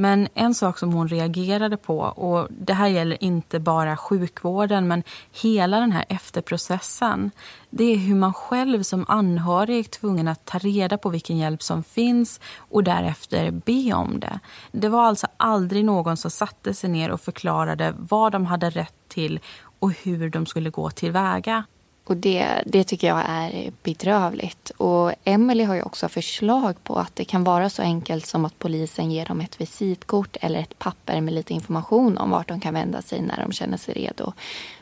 Men 0.01 0.29
en 0.35 0.55
sak 0.55 0.79
som 0.79 0.93
hon 0.93 1.09
reagerade 1.09 1.77
på, 1.77 1.99
och 1.99 2.49
det 2.51 2.73
här 2.73 2.87
gäller 2.89 3.25
inte 3.25 3.61
bara 3.61 3.97
sjukvården 3.97 4.89
men 4.89 5.03
hela 5.43 5.81
den 5.81 5.93
här 5.93 6.05
efterprocessen, 6.09 7.31
det 7.71 7.85
är 7.85 7.97
hur 7.97 8.15
man 8.15 8.35
själv 8.35 8.83
som 8.83 9.05
anhörig 9.09 9.79
är 9.79 9.83
tvungen 9.83 10.29
att 10.29 10.45
ta 10.45 10.59
reda 10.59 10.99
på 10.99 11.09
vilken 11.09 11.39
hjälp 11.39 11.63
som 11.63 11.85
finns 11.85 12.41
och 12.59 12.85
därefter 12.85 13.51
be 13.51 13.93
om 13.93 14.21
det. 14.21 14.41
Det 14.73 14.89
var 14.89 15.05
alltså 15.05 15.27
aldrig 15.37 15.85
någon 15.85 16.17
som 16.17 16.31
satte 16.31 16.75
sig 16.75 16.91
ner 16.91 17.11
och 17.11 17.21
förklarade 17.21 17.95
vad 17.99 18.33
de 18.33 18.47
hade 18.47 18.71
rätt 18.71 19.09
till 19.09 19.41
och 19.79 19.93
hur 19.93 20.31
de 20.31 20.47
skulle 20.47 20.71
gå 20.71 20.91
tillväga. 20.91 21.65
Och 22.09 22.17
det, 22.17 22.63
det 22.67 22.85
tycker 22.85 23.07
jag 23.07 23.23
är 23.29 23.73
bedrövligt. 23.83 24.71
Och 24.71 25.13
Emily 25.25 25.65
har 25.65 25.75
ju 25.75 25.83
också 25.83 26.09
förslag 26.09 26.85
på 26.85 26.97
att 26.97 27.17
det 27.17 27.25
kan 27.25 27.45
vara 27.45 27.71
så 27.71 27.83
enkelt 27.83 28.27
som 28.27 28.45
att 28.45 28.59
polisen 28.59 29.11
ger 29.11 29.27
dem 29.27 29.41
ett 29.41 29.61
visitkort 29.61 30.37
eller 30.41 30.59
ett 30.59 30.79
papper 30.79 31.21
med 31.21 31.35
lite 31.35 31.55
information 31.55 32.19
om 32.19 32.31
vart 32.31 32.49
de 32.49 32.61
kan 32.61 32.75
vända 32.75 33.03
sig 33.03 33.21
när 33.21 33.37
de 33.37 33.53
känner 33.53 33.77
sig 33.77 33.95
redo. 33.95 34.33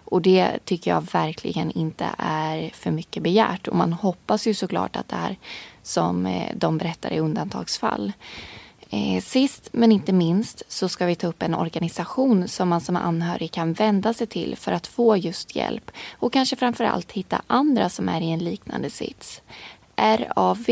Och 0.05 0.23
det 0.23 0.59
tycker 0.65 0.91
jag 0.91 1.13
verkligen 1.13 1.71
inte 1.71 2.07
är 2.19 2.71
för 2.75 2.91
mycket 2.91 3.23
begärt. 3.23 3.69
Och 3.69 3.77
man 3.77 3.93
hoppas 3.93 4.47
ju 4.47 4.55
såklart 4.55 4.97
att 4.97 5.09
det 5.09 5.17
är 5.17 5.37
som 5.83 6.27
eh, 6.27 6.51
de 6.57 6.79
berättar 6.79 7.13
i 7.13 7.19
undantagsfall. 7.19 8.13
Eh, 8.91 9.23
sist 9.23 9.69
men 9.73 9.93
inte 9.93 10.13
minst 10.13 10.63
så 10.69 10.89
ska 10.89 11.07
vi 11.07 11.15
ta 11.15 11.27
upp 11.27 11.43
en 11.43 11.55
organisation 11.55 12.49
som 12.49 12.69
man 12.69 12.81
som 12.81 12.97
anhörig 12.97 13.53
kan 13.53 13.73
vända 13.73 14.15
sig 14.15 14.27
till 14.27 14.57
för 14.57 14.73
att 14.73 14.87
få 14.87 15.17
just 15.17 15.57
hjälp 15.57 15.91
och 16.19 16.33
kanske 16.33 16.57
framför 16.57 16.85
allt 16.85 17.13
hitta 17.13 17.43
andra 17.47 17.89
som 17.89 18.09
är 18.09 18.21
i 18.21 18.31
en 18.31 18.45
liknande 18.45 18.91
sits. 18.91 19.43
RAV, 19.97 20.67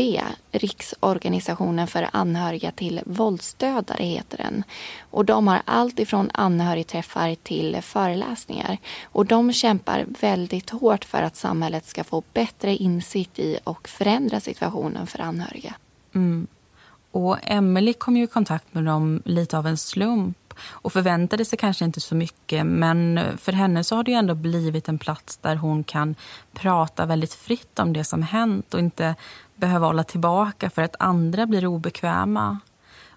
Riksorganisationen 0.51 1.87
för 1.87 2.09
anhöriga 2.11 2.71
till 2.71 3.01
våldsdödare 3.05 4.03
heter 4.03 4.37
den. 4.37 4.63
Och 5.11 5.25
de 5.25 5.47
har 5.47 5.61
allt 5.65 5.99
ifrån 5.99 6.29
anhörigträffar 6.33 7.35
till 7.35 7.81
föreläsningar. 7.81 8.77
Och 9.03 9.25
de 9.25 9.53
kämpar 9.53 10.05
väldigt 10.07 10.69
hårt 10.69 11.05
för 11.05 11.21
att 11.21 11.35
samhället 11.35 11.85
ska 11.85 12.03
få 12.03 12.23
bättre 12.33 12.75
insikt 12.75 13.39
i 13.39 13.59
och 13.63 13.87
förändra 13.87 14.39
situationen 14.39 15.07
för 15.07 15.19
anhöriga. 15.19 15.75
Mm. 16.15 16.47
Och 17.15 17.37
Emily 17.41 17.93
kom 17.93 18.17
ju 18.17 18.23
i 18.23 18.27
kontakt 18.27 18.73
med 18.73 18.85
dem 18.85 19.21
lite 19.25 19.57
av 19.57 19.67
en 19.67 19.77
slump 19.77 20.53
och 20.69 20.93
förväntade 20.93 21.45
sig 21.45 21.57
kanske 21.59 21.85
inte 21.85 22.01
så 22.01 22.15
mycket 22.15 22.65
men 22.65 23.19
för 23.37 23.51
henne 23.51 23.83
så 23.83 23.95
har 23.95 24.03
det 24.03 24.13
ändå 24.13 24.35
blivit 24.35 24.89
en 24.89 24.97
plats 24.97 25.37
där 25.37 25.55
hon 25.55 25.83
kan 25.83 26.15
prata 26.53 27.05
väldigt 27.05 27.33
fritt 27.33 27.79
om 27.79 27.93
det 27.93 28.03
som 28.03 28.23
hänt 28.23 28.73
och 28.73 28.79
inte 28.79 29.15
behöva 29.55 29.85
hålla 29.85 30.03
tillbaka 30.03 30.69
för 30.69 30.81
att 30.81 30.95
andra 30.99 31.45
blir 31.45 31.65
obekväma. 31.65 32.59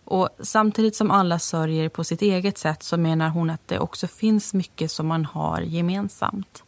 Och 0.05 0.29
samtidigt 0.41 0.97
som 0.97 1.11
alla 1.11 1.39
sörjer 1.39 1.89
på 1.89 2.05
sitt 2.05 2.23
eget 2.23 2.59
sätt 2.59 2.83
så 2.83 2.97
menar 2.97 3.29
hon 3.29 3.51
att 3.51 3.69
det 3.69 3.79
också 3.79 4.07
finns 4.07 4.55
mycket 4.55 4.91
som 4.91 5.07
man 5.07 5.25
har 5.25 5.61
gemensamt. 5.61 6.65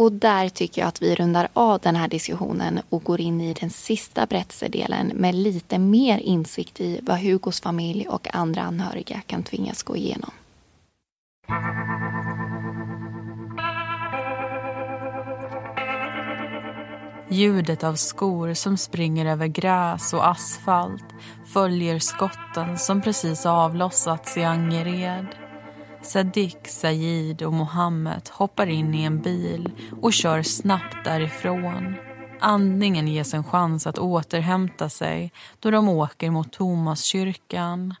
Och 0.00 0.12
där 0.12 0.48
tycker 0.48 0.82
jag 0.82 0.88
att 0.88 1.02
vi 1.02 1.14
rundar 1.14 1.48
av 1.52 1.80
den 1.80 1.96
här 1.96 2.08
diskussionen 2.08 2.80
och 2.88 3.04
går 3.04 3.20
in 3.20 3.40
i 3.40 3.54
den 3.54 3.70
sista 3.70 4.26
berättelsedelen 4.26 5.06
med 5.06 5.34
lite 5.34 5.78
mer 5.78 6.18
insikt 6.18 6.80
i 6.80 7.00
vad 7.02 7.18
Hugos 7.18 7.60
familj 7.60 8.08
och 8.08 8.34
andra 8.34 8.62
anhöriga 8.62 9.20
kan 9.26 9.42
tvingas 9.42 9.82
gå 9.82 9.96
igenom. 9.96 10.30
Ljudet 17.30 17.84
av 17.84 17.94
skor 17.94 18.54
som 18.54 18.76
springer 18.76 19.26
över 19.26 19.46
gräs 19.46 20.12
och 20.12 20.28
asfalt 20.28 21.14
följer 21.52 21.98
skotten 21.98 22.78
som 22.78 23.02
precis 23.02 23.46
avlossats 23.46 24.36
i 24.36 24.44
Angered. 24.44 25.49
Sadiq, 26.02 26.68
Said 26.68 27.42
och 27.42 27.52
Mohammed 27.52 28.28
hoppar 28.32 28.66
in 28.66 28.94
i 28.94 29.02
en 29.02 29.20
bil 29.22 29.70
och 30.02 30.12
kör 30.12 30.42
snabbt 30.42 31.04
därifrån. 31.04 31.94
Andningen 32.40 33.08
ges 33.08 33.34
en 33.34 33.44
chans 33.44 33.86
att 33.86 33.98
återhämta 33.98 34.88
sig 34.88 35.32
då 35.58 35.70
de 35.70 35.88
åker 35.88 36.30
mot 36.30 36.52
Tomaskyrkan. 36.52 37.94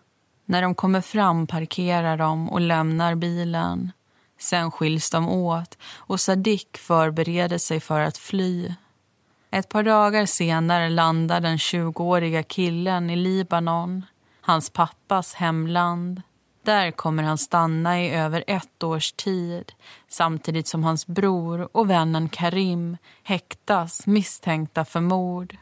När 0.44 0.62
de 0.62 0.74
kommer 0.74 1.00
fram 1.00 1.46
parkerar 1.46 2.16
de 2.16 2.50
och 2.50 2.60
lämnar 2.60 3.14
bilen. 3.14 3.92
Sen 4.38 4.70
skiljs 4.70 5.10
de 5.10 5.28
åt 5.28 5.78
och 5.94 6.20
Sadiq 6.20 6.76
förbereder 6.76 7.58
sig 7.58 7.80
för 7.80 8.00
att 8.00 8.18
fly. 8.18 8.74
Ett 9.50 9.68
par 9.68 9.82
dagar 9.82 10.26
senare 10.26 10.88
landar 10.88 11.40
den 11.40 11.56
20-åriga 11.56 12.42
killen 12.42 13.10
i 13.10 13.16
Libanon, 13.16 14.04
hans 14.40 14.70
pappas 14.70 15.34
hemland. 15.34 16.22
Där 16.64 16.90
kommer 16.90 17.22
han 17.22 17.38
stanna 17.38 18.02
i 18.02 18.10
över 18.10 18.44
ett 18.46 18.82
års 18.82 19.12
tid 19.12 19.72
samtidigt 20.08 20.66
som 20.66 20.84
hans 20.84 21.06
bror 21.06 21.76
och 21.76 21.90
vännen 21.90 22.28
Karim 22.28 22.96
häktas 23.22 24.06
misstänkta 24.06 24.84
för 24.84 25.00
mord. 25.00 25.56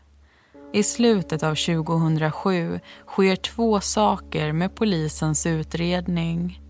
I 0.73 0.83
slutet 0.83 1.43
av 1.43 1.55
2007 1.55 2.81
sker 3.07 3.37
två 3.37 3.81
saker 3.81 4.53
med 4.53 4.75
polisens 4.75 5.47
utredning. 5.47 6.61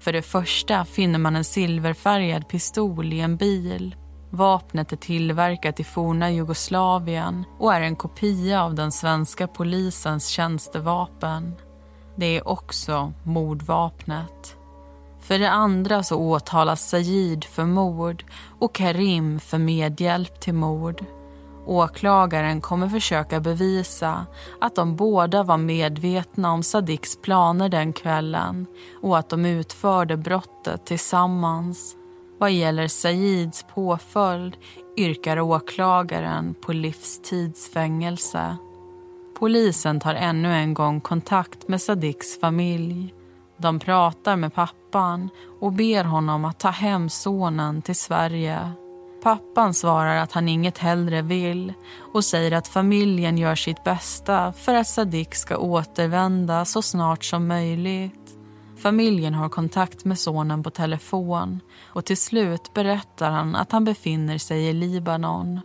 För 0.00 0.12
det 0.12 0.22
första 0.22 0.84
finner 0.84 1.18
man 1.18 1.36
en 1.36 1.44
silverfärgad 1.44 2.48
pistol 2.48 3.12
i 3.12 3.20
en 3.20 3.36
bil. 3.36 3.96
Vapnet 4.30 4.92
är 4.92 4.96
tillverkat 4.96 5.80
i 5.80 5.84
forna 5.84 6.30
Jugoslavien 6.30 7.44
och 7.58 7.74
är 7.74 7.80
en 7.80 7.96
kopia 7.96 8.62
av 8.62 8.74
den 8.74 8.92
svenska 8.92 9.46
polisens 9.46 10.28
tjänstevapen. 10.28 11.54
Det 12.16 12.36
är 12.36 12.48
också 12.48 13.12
mordvapnet. 13.22 14.56
För 15.20 15.38
det 15.38 15.50
andra 15.50 16.02
så 16.02 16.16
åtalas 16.16 16.88
Sajid 16.88 17.44
för 17.44 17.64
mord 17.64 18.24
och 18.58 18.74
Karim 18.74 19.40
för 19.40 19.58
medhjälp 19.58 20.40
till 20.40 20.54
mord. 20.54 21.04
Åklagaren 21.66 22.60
kommer 22.60 22.88
försöka 22.88 23.40
bevisa 23.40 24.26
att 24.60 24.74
de 24.74 24.96
båda 24.96 25.42
var 25.42 25.56
medvetna 25.56 26.52
om 26.52 26.62
Sadiks 26.62 27.16
planer 27.22 27.68
den 27.68 27.92
kvällen 27.92 28.66
och 29.02 29.18
att 29.18 29.28
de 29.28 29.46
utförde 29.46 30.16
brottet 30.16 30.86
tillsammans. 30.86 31.96
Vad 32.38 32.52
gäller 32.52 32.88
Sajids 32.88 33.64
påföljd 33.74 34.56
yrkar 34.96 35.40
åklagaren 35.40 36.54
på 36.54 36.72
livstidsfängelse. 36.72 38.56
Polisen 39.38 40.00
tar 40.00 40.14
ännu 40.14 40.52
en 40.52 40.74
gång 40.74 41.00
kontakt 41.00 41.68
med 41.68 41.82
Sadiks 41.82 42.40
familj. 42.40 43.14
De 43.56 43.78
pratar 43.78 44.36
med 44.36 44.54
pappan 44.54 45.28
och 45.60 45.72
ber 45.72 46.04
honom 46.04 46.44
att 46.44 46.58
ta 46.58 46.68
hem 46.68 47.08
sonen 47.08 47.82
till 47.82 47.96
Sverige. 47.96 48.70
Pappan 49.22 49.74
svarar 49.74 50.16
att 50.16 50.32
han 50.32 50.48
inget 50.48 50.78
hellre 50.78 51.22
vill 51.22 51.72
och 52.14 52.24
säger 52.24 52.52
att 52.52 52.68
familjen 52.68 53.38
gör 53.38 53.54
sitt 53.54 53.84
bästa 53.84 54.52
för 54.52 54.74
att 54.74 54.86
Sadik 54.86 55.34
ska 55.34 55.56
återvända 55.56 56.64
så 56.64 56.82
snart 56.82 57.24
som 57.24 57.46
möjligt. 57.46 58.36
Familjen 58.78 59.34
har 59.34 59.48
kontakt 59.48 60.04
med 60.04 60.18
sonen 60.18 60.62
på 60.62 60.70
telefon 60.70 61.60
och 61.86 62.04
till 62.04 62.16
slut 62.16 62.74
berättar 62.74 63.30
han 63.30 63.56
att 63.56 63.72
han 63.72 63.84
befinner 63.84 64.38
sig 64.38 64.66
i 64.68 64.72
Libanon. 64.72 65.60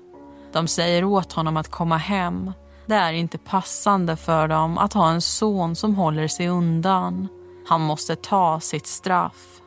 De 0.54 0.68
säger 0.68 1.04
åt 1.04 1.34
honom 1.34 1.58
att 1.58 1.72
komma 1.72 1.98
hem 1.98 2.52
det 2.92 2.98
är 2.98 3.14
inte 3.14 3.38
passande 3.38 4.16
för 4.16 4.48
dem 4.48 4.78
att 4.78 4.94
ha 4.94 5.10
en 5.12 5.22
son 5.22 5.76
som 5.76 5.96
håller 5.96 6.28
sig 6.28 6.48
undan. 6.48 7.28
Han 7.68 7.82
måste 7.82 8.16
ta 8.16 8.60
sitt 8.60 8.88
straff. 8.88 9.62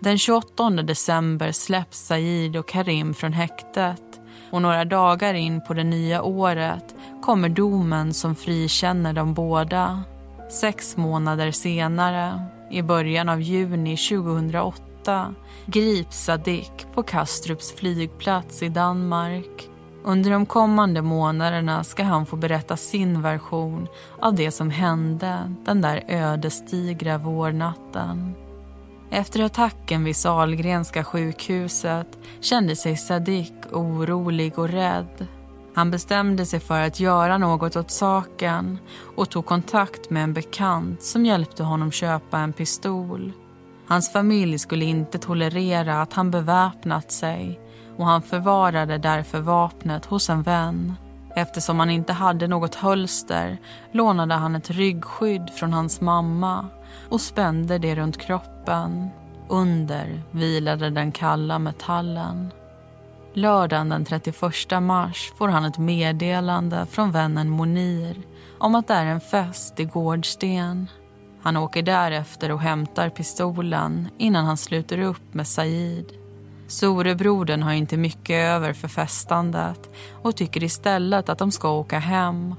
Den 0.00 0.18
28 0.18 0.70
december 0.70 1.52
släpps 1.52 1.98
Said 1.98 2.56
och 2.56 2.68
Karim 2.68 3.14
från 3.14 3.32
häktet 3.32 4.20
och 4.50 4.62
några 4.62 4.84
dagar 4.84 5.34
in 5.34 5.64
på 5.64 5.74
det 5.74 5.84
nya 5.84 6.22
året 6.22 6.94
kommer 7.22 7.48
domen 7.48 8.14
som 8.14 8.34
frikänner 8.34 9.12
dem 9.12 9.34
båda. 9.34 10.02
Sex 10.50 10.96
månader 10.96 11.50
senare, 11.50 12.42
i 12.70 12.82
början 12.82 13.28
av 13.28 13.40
juni 13.40 13.96
2008 13.96 15.34
grips 15.66 16.24
Sadik 16.24 16.86
på 16.94 17.02
Kastrups 17.02 17.72
flygplats 17.72 18.62
i 18.62 18.68
Danmark. 18.68 19.68
Under 20.04 20.30
de 20.30 20.46
kommande 20.46 21.02
månaderna 21.02 21.84
ska 21.84 22.02
han 22.04 22.26
få 22.26 22.36
berätta 22.36 22.76
sin 22.76 23.22
version 23.22 23.88
av 24.20 24.34
det 24.34 24.50
som 24.50 24.70
hände 24.70 25.54
den 25.64 25.80
där 25.80 26.04
ödesdigra 26.08 27.18
vårnatten. 27.18 28.34
Efter 29.10 29.42
attacken 29.42 30.04
vid 30.04 30.16
Salgrenska 30.16 31.04
sjukhuset 31.04 32.18
kände 32.40 32.76
sig 32.76 32.96
Sadik 32.96 33.54
orolig 33.72 34.58
och 34.58 34.68
rädd. 34.68 35.26
Han 35.74 35.90
bestämde 35.90 36.46
sig 36.46 36.60
för 36.60 36.80
att 36.80 37.00
göra 37.00 37.38
något 37.38 37.76
åt 37.76 37.90
saken 37.90 38.78
och 39.16 39.30
tog 39.30 39.46
kontakt 39.46 40.10
med 40.10 40.22
en 40.22 40.32
bekant 40.32 41.02
som 41.02 41.26
hjälpte 41.26 41.62
honom 41.62 41.90
köpa 41.90 42.38
en 42.38 42.52
pistol. 42.52 43.32
Hans 43.86 44.12
familj 44.12 44.58
skulle 44.58 44.84
inte 44.84 45.18
tolerera 45.18 46.02
att 46.02 46.12
han 46.12 46.30
beväpnat 46.30 47.12
sig 47.12 47.60
och 47.98 48.06
han 48.06 48.22
förvarade 48.22 48.98
därför 48.98 49.40
vapnet 49.40 50.04
hos 50.04 50.30
en 50.30 50.42
vän. 50.42 50.94
Eftersom 51.34 51.78
han 51.78 51.90
inte 51.90 52.12
hade 52.12 52.48
något 52.48 52.74
hölster 52.74 53.58
lånade 53.92 54.34
han 54.34 54.56
ett 54.56 54.70
ryggskydd 54.70 55.50
från 55.50 55.72
hans 55.72 56.00
mamma 56.00 56.66
och 57.08 57.20
spände 57.20 57.78
det 57.78 57.94
runt 57.94 58.18
kroppen. 58.18 59.08
Under 59.48 60.22
vilade 60.30 60.90
den 60.90 61.12
kalla 61.12 61.58
metallen. 61.58 62.50
Lördagen 63.34 63.88
den 63.88 64.04
31 64.04 64.42
mars 64.82 65.32
får 65.38 65.48
han 65.48 65.64
ett 65.64 65.78
meddelande 65.78 66.86
från 66.90 67.12
vännen 67.12 67.48
Monir 67.48 68.16
om 68.58 68.74
att 68.74 68.88
det 68.88 68.94
är 68.94 69.06
en 69.06 69.20
fest 69.20 69.80
i 69.80 69.84
Gårdsten. 69.84 70.86
Han 71.42 71.56
åker 71.56 71.82
därefter 71.82 72.52
och 72.52 72.60
hämtar 72.60 73.08
pistolen 73.08 74.08
innan 74.18 74.44
han 74.44 74.56
sluter 74.56 74.98
upp 75.00 75.34
med 75.34 75.46
Said. 75.46 76.12
Storebrodern 76.68 77.62
har 77.62 77.72
inte 77.72 77.96
mycket 77.96 78.36
över 78.36 78.72
för 78.72 78.88
festandet 78.88 79.90
och 80.22 80.36
tycker 80.36 80.64
istället 80.64 81.28
att 81.28 81.38
de 81.38 81.52
ska 81.52 81.70
åka 81.70 81.98
hem. 81.98 82.54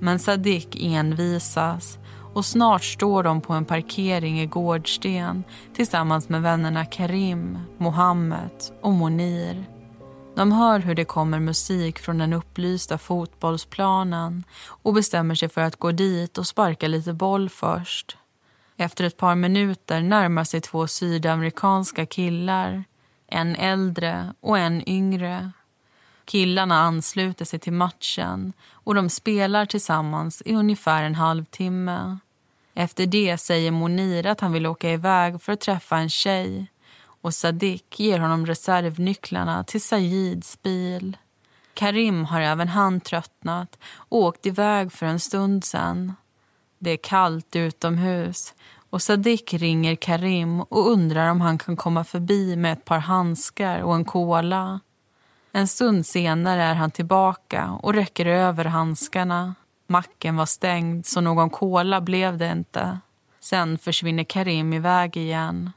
Men 0.00 0.18
Sadik 0.18 0.76
envisas 0.80 1.98
och 2.34 2.44
snart 2.44 2.84
står 2.84 3.22
de 3.22 3.40
på 3.40 3.52
en 3.52 3.64
parkering 3.64 4.40
i 4.40 4.46
Gårdsten 4.46 5.44
tillsammans 5.74 6.28
med 6.28 6.42
vännerna 6.42 6.84
Karim, 6.84 7.58
Mohammed 7.78 8.50
och 8.82 8.92
Monir. 8.92 9.64
De 10.36 10.52
hör 10.52 10.78
hur 10.78 10.94
det 10.94 11.04
kommer 11.04 11.40
musik 11.40 11.98
från 11.98 12.18
den 12.18 12.32
upplysta 12.32 12.98
fotbollsplanen 12.98 14.44
och 14.82 14.94
bestämmer 14.94 15.34
sig 15.34 15.48
för 15.48 15.60
att 15.60 15.76
gå 15.76 15.92
dit 15.92 16.38
och 16.38 16.46
sparka 16.46 16.88
lite 16.88 17.12
boll 17.12 17.48
först. 17.48 18.16
Efter 18.76 19.04
ett 19.04 19.16
par 19.16 19.34
minuter 19.34 20.00
närmar 20.00 20.44
sig 20.44 20.60
två 20.60 20.86
sydamerikanska 20.86 22.06
killar 22.06 22.84
en 23.30 23.56
äldre 23.56 24.34
och 24.40 24.58
en 24.58 24.88
yngre. 24.88 25.52
Killarna 26.24 26.80
ansluter 26.80 27.44
sig 27.44 27.58
till 27.58 27.72
matchen 27.72 28.52
och 28.72 28.94
de 28.94 29.08
spelar 29.08 29.66
tillsammans 29.66 30.42
i 30.44 30.54
ungefär 30.54 31.02
en 31.02 31.14
halvtimme. 31.14 32.18
Efter 32.74 33.06
det 33.06 33.38
säger 33.38 33.70
Monir 33.70 34.26
att 34.26 34.40
han 34.40 34.52
vill 34.52 34.66
åka 34.66 34.90
iväg 34.90 35.42
för 35.42 35.52
att 35.52 35.60
träffa 35.60 35.96
en 35.96 36.10
tjej 36.10 36.70
och 37.22 37.34
Sadik 37.34 38.00
ger 38.00 38.18
honom 38.18 38.46
reservnycklarna 38.46 39.64
till 39.64 39.80
Saids 39.80 40.62
bil. 40.62 41.16
Karim 41.74 42.24
har 42.24 42.40
även 42.40 42.68
han 42.68 43.00
tröttnat 43.00 43.78
och 43.94 44.18
åkt 44.18 44.46
iväg 44.46 44.92
för 44.92 45.06
en 45.06 45.20
stund 45.20 45.64
sen. 45.64 46.14
Det 46.78 46.90
är 46.90 46.96
kallt 46.96 47.56
utomhus 47.56 48.54
och 48.90 49.02
Sadik 49.02 49.54
ringer 49.54 49.94
Karim 49.94 50.60
och 50.60 50.90
undrar 50.90 51.30
om 51.30 51.40
han 51.40 51.58
kan 51.58 51.76
komma 51.76 52.04
förbi 52.04 52.56
med 52.56 52.72
ett 52.72 52.84
par 52.84 52.98
handskar 52.98 53.82
och 53.82 53.94
en 53.94 54.04
kola. 54.04 54.80
En 55.52 55.68
stund 55.68 56.06
senare 56.06 56.62
är 56.62 56.74
han 56.74 56.90
tillbaka 56.90 57.70
och 57.82 57.94
räcker 57.94 58.26
över 58.26 58.64
handskarna. 58.64 59.54
Macken 59.86 60.36
var 60.36 60.46
stängd, 60.46 61.06
så 61.06 61.20
någon 61.20 61.50
kola 61.50 62.00
blev 62.00 62.38
det 62.38 62.52
inte. 62.52 62.98
Sen 63.40 63.78
försvinner 63.78 64.24
Karim 64.24 64.72
iväg 64.72 65.16
igen. 65.16 65.72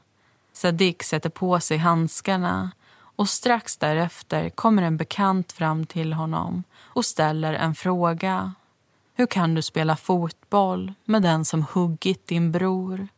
Sadik 0.52 1.02
sätter 1.02 1.30
på 1.30 1.60
sig 1.60 1.76
handskarna 1.76 2.70
och 3.16 3.28
strax 3.28 3.76
därefter 3.76 4.50
kommer 4.50 4.82
en 4.82 4.96
bekant 4.96 5.52
fram 5.52 5.86
till 5.86 6.12
honom 6.12 6.64
och 6.82 7.04
ställer 7.04 7.52
en 7.52 7.74
fråga. 7.74 8.52
Hur 9.16 9.26
kan 9.26 9.54
du 9.54 9.62
spela 9.62 9.96
fotboll 9.96 10.92
med 11.04 11.22
den 11.22 11.44
som 11.44 11.66
huggit 11.72 12.26
din 12.26 12.52
bror? 12.52 13.08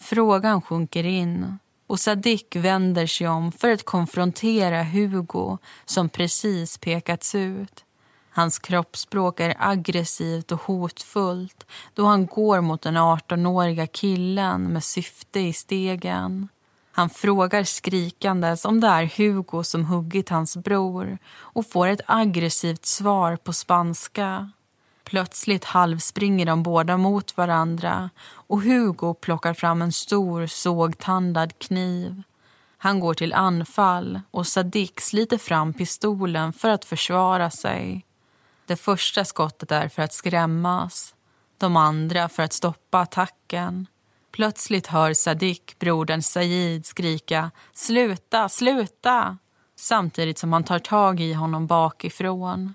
Frågan 0.00 0.62
sjunker 0.62 1.04
in 1.04 1.58
och 1.86 2.00
Sadik 2.00 2.56
vänder 2.56 3.06
sig 3.06 3.28
om 3.28 3.52
för 3.52 3.70
att 3.70 3.84
konfrontera 3.84 4.82
Hugo 4.82 5.58
som 5.84 6.08
precis 6.08 6.78
pekats 6.78 7.34
ut. 7.34 7.84
Hans 8.30 8.58
kroppsspråk 8.58 9.40
är 9.40 9.56
aggressivt 9.58 10.52
och 10.52 10.60
hotfullt 10.60 11.66
då 11.94 12.06
han 12.06 12.26
går 12.26 12.60
mot 12.60 12.82
den 12.82 12.96
18-åriga 12.96 13.86
killen 13.86 14.62
med 14.62 14.84
syfte 14.84 15.40
i 15.40 15.52
stegen. 15.52 16.48
Han 16.92 17.10
frågar 17.10 17.64
skrikandes 17.64 18.64
om 18.64 18.80
det 18.80 18.86
är 18.86 19.16
Hugo 19.16 19.64
som 19.64 19.84
huggit 19.84 20.28
hans 20.28 20.56
bror 20.56 21.18
och 21.34 21.70
får 21.70 21.86
ett 21.86 22.00
aggressivt 22.06 22.86
svar 22.86 23.36
på 23.36 23.52
spanska. 23.52 24.50
Plötsligt 25.04 25.64
halvspringer 25.64 26.46
de 26.46 26.62
båda 26.62 26.96
mot 26.96 27.36
varandra 27.36 28.10
och 28.26 28.62
Hugo 28.62 29.14
plockar 29.14 29.54
fram 29.54 29.82
en 29.82 29.92
stor 29.92 30.46
sågtandad 30.46 31.58
kniv. 31.58 32.22
Han 32.78 33.00
går 33.00 33.14
till 33.14 33.32
anfall 33.32 34.20
och 34.30 34.46
Sadik 34.46 35.00
sliter 35.00 35.38
fram 35.38 35.72
pistolen 35.72 36.52
för 36.52 36.70
att 36.70 36.84
försvara 36.84 37.50
sig. 37.50 38.04
Det 38.66 38.76
första 38.76 39.24
skottet 39.24 39.72
är 39.72 39.88
för 39.88 40.02
att 40.02 40.12
skrämmas, 40.12 41.14
de 41.58 41.76
andra 41.76 42.28
för 42.28 42.42
att 42.42 42.52
stoppa 42.52 42.98
attacken. 42.98 43.86
Plötsligt 44.32 44.86
hör 44.86 45.14
Sadik 45.14 45.78
brodern 45.78 46.22
Said 46.22 46.86
skrika 46.86 47.50
“sluta, 47.72 48.48
sluta” 48.48 49.38
samtidigt 49.76 50.38
som 50.38 50.52
han 50.52 50.64
tar 50.64 50.78
tag 50.78 51.20
i 51.20 51.32
honom 51.32 51.66
bakifrån. 51.66 52.74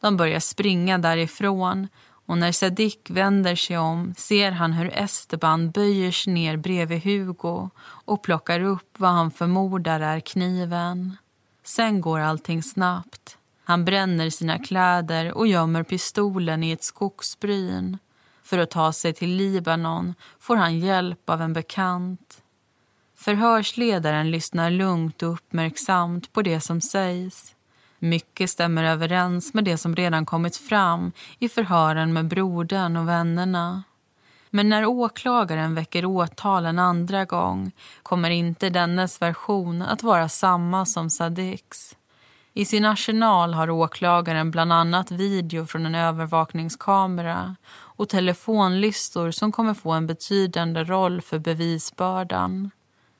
De 0.00 0.16
börjar 0.16 0.40
springa 0.40 0.98
därifrån 0.98 1.88
och 2.26 2.38
när 2.38 2.52
Sadik 2.52 3.10
vänder 3.10 3.56
sig 3.56 3.78
om 3.78 4.14
ser 4.16 4.50
han 4.50 4.72
hur 4.72 4.98
Esteban 4.98 5.70
böjer 5.70 6.10
sig 6.10 6.32
ner 6.32 6.56
bredvid 6.56 7.02
Hugo 7.02 7.70
och 7.80 8.22
plockar 8.22 8.60
upp 8.60 8.94
vad 8.98 9.10
han 9.10 9.30
förmodar 9.30 10.00
är 10.00 10.20
kniven. 10.20 11.16
Sen 11.64 12.00
går 12.00 12.18
allting 12.20 12.62
snabbt. 12.62 13.38
Han 13.64 13.84
bränner 13.84 14.30
sina 14.30 14.58
kläder 14.58 15.32
och 15.32 15.46
gömmer 15.46 15.82
pistolen 15.82 16.64
i 16.64 16.70
ett 16.70 16.84
skogsbryn. 16.84 17.98
För 18.42 18.58
att 18.58 18.70
ta 18.70 18.92
sig 18.92 19.12
till 19.12 19.30
Libanon 19.30 20.14
får 20.38 20.56
han 20.56 20.78
hjälp 20.78 21.30
av 21.30 21.42
en 21.42 21.52
bekant. 21.52 22.42
Förhörsledaren 23.16 24.30
lyssnar 24.30 24.70
lugnt 24.70 25.22
och 25.22 25.32
uppmärksamt 25.32 26.32
på 26.32 26.42
det 26.42 26.60
som 26.60 26.80
sägs. 26.80 27.54
Mycket 27.98 28.50
stämmer 28.50 28.84
överens 28.84 29.54
med 29.54 29.64
det 29.64 29.76
som 29.76 29.96
redan 29.96 30.26
kommit 30.26 30.56
fram 30.56 31.12
i 31.38 31.48
förhören 31.48 32.12
med 32.12 32.28
brodern 32.28 32.96
och 32.96 33.08
vännerna. 33.08 33.82
Men 34.50 34.68
när 34.68 34.84
åklagaren 34.84 35.74
väcker 35.74 36.04
åtal 36.04 36.66
en 36.66 36.78
andra 36.78 37.24
gång 37.24 37.72
kommer 38.02 38.30
inte 38.30 38.70
dennes 38.70 39.22
version 39.22 39.82
att 39.82 40.02
vara 40.02 40.28
samma 40.28 40.86
som 40.86 41.10
Sadiks. 41.10 41.96
I 42.54 42.64
sin 42.64 42.84
arsenal 42.84 43.54
har 43.54 43.70
åklagaren 43.70 44.50
bland 44.50 44.72
annat 44.72 45.10
video 45.10 45.66
från 45.66 45.86
en 45.86 45.94
övervakningskamera 45.94 47.56
och 47.70 48.08
telefonlistor 48.08 49.30
som 49.30 49.52
kommer 49.52 49.74
få 49.74 49.90
en 49.92 50.06
betydande 50.06 50.84
roll 50.84 51.20
för 51.20 51.38
bevisbördan. 51.38 52.70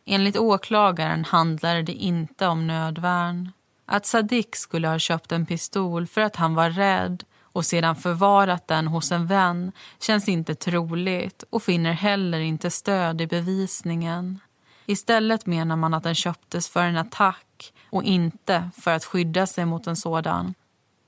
Enligt 0.07 0.39
åklagaren 0.39 1.25
handlar 1.25 1.83
det 1.83 1.93
inte 1.93 2.47
om 2.47 2.67
nödvärn. 2.67 3.53
Att 3.91 4.07
Sadik 4.07 4.57
skulle 4.57 4.89
ha 4.89 4.99
köpt 4.99 5.33
en 5.33 5.47
pistol 5.47 6.07
för 6.07 6.21
att 6.21 6.37
han 6.37 6.55
var 6.55 6.71
rädd 6.71 7.25
och 7.43 7.67
sedan 7.67 7.97
förvarat 7.97 8.69
den 8.69 8.87
hos 8.87 9.13
en 9.13 9.27
vän 9.27 9.73
känns 10.01 10.29
inte 10.29 10.55
troligt 10.55 11.45
och 11.51 11.63
finner 11.63 11.93
heller 11.93 12.39
inte 12.39 12.71
stöd 12.71 13.21
i 13.21 13.27
bevisningen. 13.27 14.41
Istället 14.87 15.47
menar 15.47 15.77
man 15.77 15.95
att 15.95 16.03
den 16.03 16.15
köptes 16.15 16.69
för 16.69 16.85
en 16.85 16.97
attack 16.97 17.73
och 17.91 18.05
inte 18.05 18.71
för 18.77 18.91
att 18.91 19.05
skydda 19.05 19.47
sig 19.47 19.65
mot 19.65 19.87
en 19.87 19.97
sådan. 19.97 20.55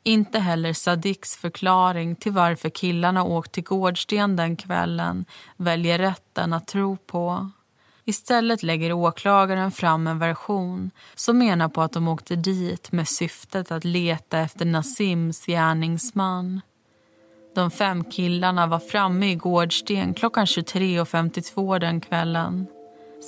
Inte 0.02 0.38
heller 0.38 0.72
Sadiks 0.72 1.36
förklaring 1.36 2.16
till 2.16 2.32
varför 2.32 2.68
killarna 2.68 3.24
åkt 3.24 3.52
till 3.52 3.64
Gårdsten 3.64 4.36
den 4.36 4.56
kvällen 4.56 5.24
väljer 5.56 5.98
rätten 5.98 6.52
att 6.52 6.66
tro 6.66 6.96
på. 6.96 7.50
Istället 8.10 8.62
lägger 8.62 8.92
åklagaren 8.92 9.70
fram 9.70 10.06
en 10.06 10.18
version 10.18 10.90
som 11.14 11.38
menar 11.38 11.68
på 11.68 11.82
att 11.82 11.92
de 11.92 12.08
åkte 12.08 12.36
dit 12.36 12.92
med 12.92 13.08
syftet 13.08 13.70
att 13.70 13.84
leta 13.84 14.38
efter 14.38 14.64
Nasims 14.64 15.46
gärningsman. 15.46 16.60
De 17.54 17.70
fem 17.70 18.04
killarna 18.04 18.66
var 18.66 18.78
framme 18.78 19.30
i 19.30 19.34
Gårdsten 19.34 20.14
klockan 20.14 20.44
23.52 20.44 21.78
den 21.78 22.00
kvällen. 22.00 22.66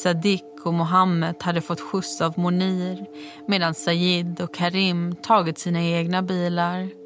Sadik 0.02 0.44
och 0.64 0.74
Mohammed 0.74 1.42
hade 1.42 1.60
fått 1.60 1.80
skjuts 1.80 2.20
av 2.20 2.38
Monir 2.38 3.06
medan 3.48 3.74
Sayid 3.74 4.40
och 4.40 4.54
Karim 4.54 5.16
tagit 5.16 5.58
sina 5.58 5.82
egna 5.82 6.22
bilar. 6.22 7.01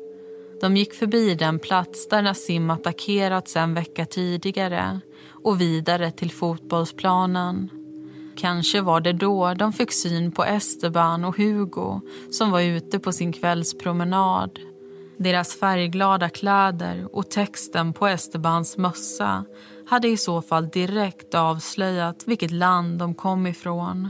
De 0.61 0.77
gick 0.77 0.95
förbi 0.95 1.35
den 1.35 1.59
plats 1.59 2.09
där 2.09 2.23
Nassim 2.23 2.71
attackerats 2.71 3.57
en 3.57 3.75
vecka 3.75 4.07
tidigare 4.07 5.01
och 5.45 5.61
vidare 5.61 6.11
till 6.11 6.31
fotbollsplanen. 6.31 7.71
Kanske 8.37 8.81
var 8.81 9.01
det 9.01 9.13
då 9.13 9.55
de 9.55 9.73
fick 9.73 9.93
syn 9.93 10.33
på 10.33 10.45
Esteban 10.45 11.25
och 11.25 11.37
Hugo 11.37 12.01
som 12.31 12.51
var 12.51 12.61
ute 12.61 12.99
på 12.99 13.13
sin 13.13 13.33
kvällspromenad. 13.33 14.59
Deras 15.19 15.55
färgglada 15.55 16.29
kläder 16.29 17.09
och 17.17 17.31
texten 17.31 17.93
på 17.93 18.07
Estebans 18.07 18.77
mössa 18.77 19.45
hade 19.89 20.09
i 20.09 20.17
så 20.17 20.43
fall 20.43 20.69
direkt 20.69 21.35
avslöjat 21.35 22.23
vilket 22.27 22.51
land 22.51 22.99
de 22.99 23.15
kom 23.15 23.47
ifrån. 23.47 24.09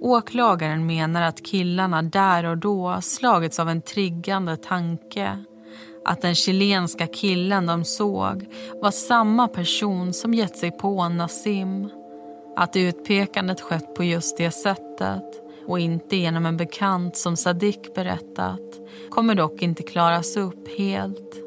Åklagaren 0.00 0.86
menar 0.86 1.22
att 1.22 1.44
killarna 1.44 2.02
där 2.02 2.44
och 2.44 2.58
då 2.58 2.98
slagits 3.02 3.60
av 3.60 3.68
en 3.68 3.82
triggande 3.82 4.56
tanke. 4.56 5.44
Att 6.04 6.22
den 6.22 6.34
chilenska 6.34 7.06
killen 7.06 7.66
de 7.66 7.84
såg 7.84 8.46
var 8.82 8.90
samma 8.90 9.48
person 9.48 10.12
som 10.12 10.34
gett 10.34 10.56
sig 10.56 10.70
på 10.70 11.08
Nassim. 11.08 11.88
Att 12.56 12.76
utpekandet 12.76 13.60
skett 13.60 13.94
på 13.94 14.04
just 14.04 14.36
det 14.36 14.50
sättet 14.50 15.44
och 15.66 15.78
inte 15.78 16.16
genom 16.16 16.46
en 16.46 16.56
bekant 16.56 17.16
som 17.16 17.36
Sadik 17.36 17.94
berättat 17.94 18.60
kommer 19.10 19.34
dock 19.34 19.62
inte 19.62 19.82
klaras 19.82 20.36
upp 20.36 20.78
helt. 20.78 21.40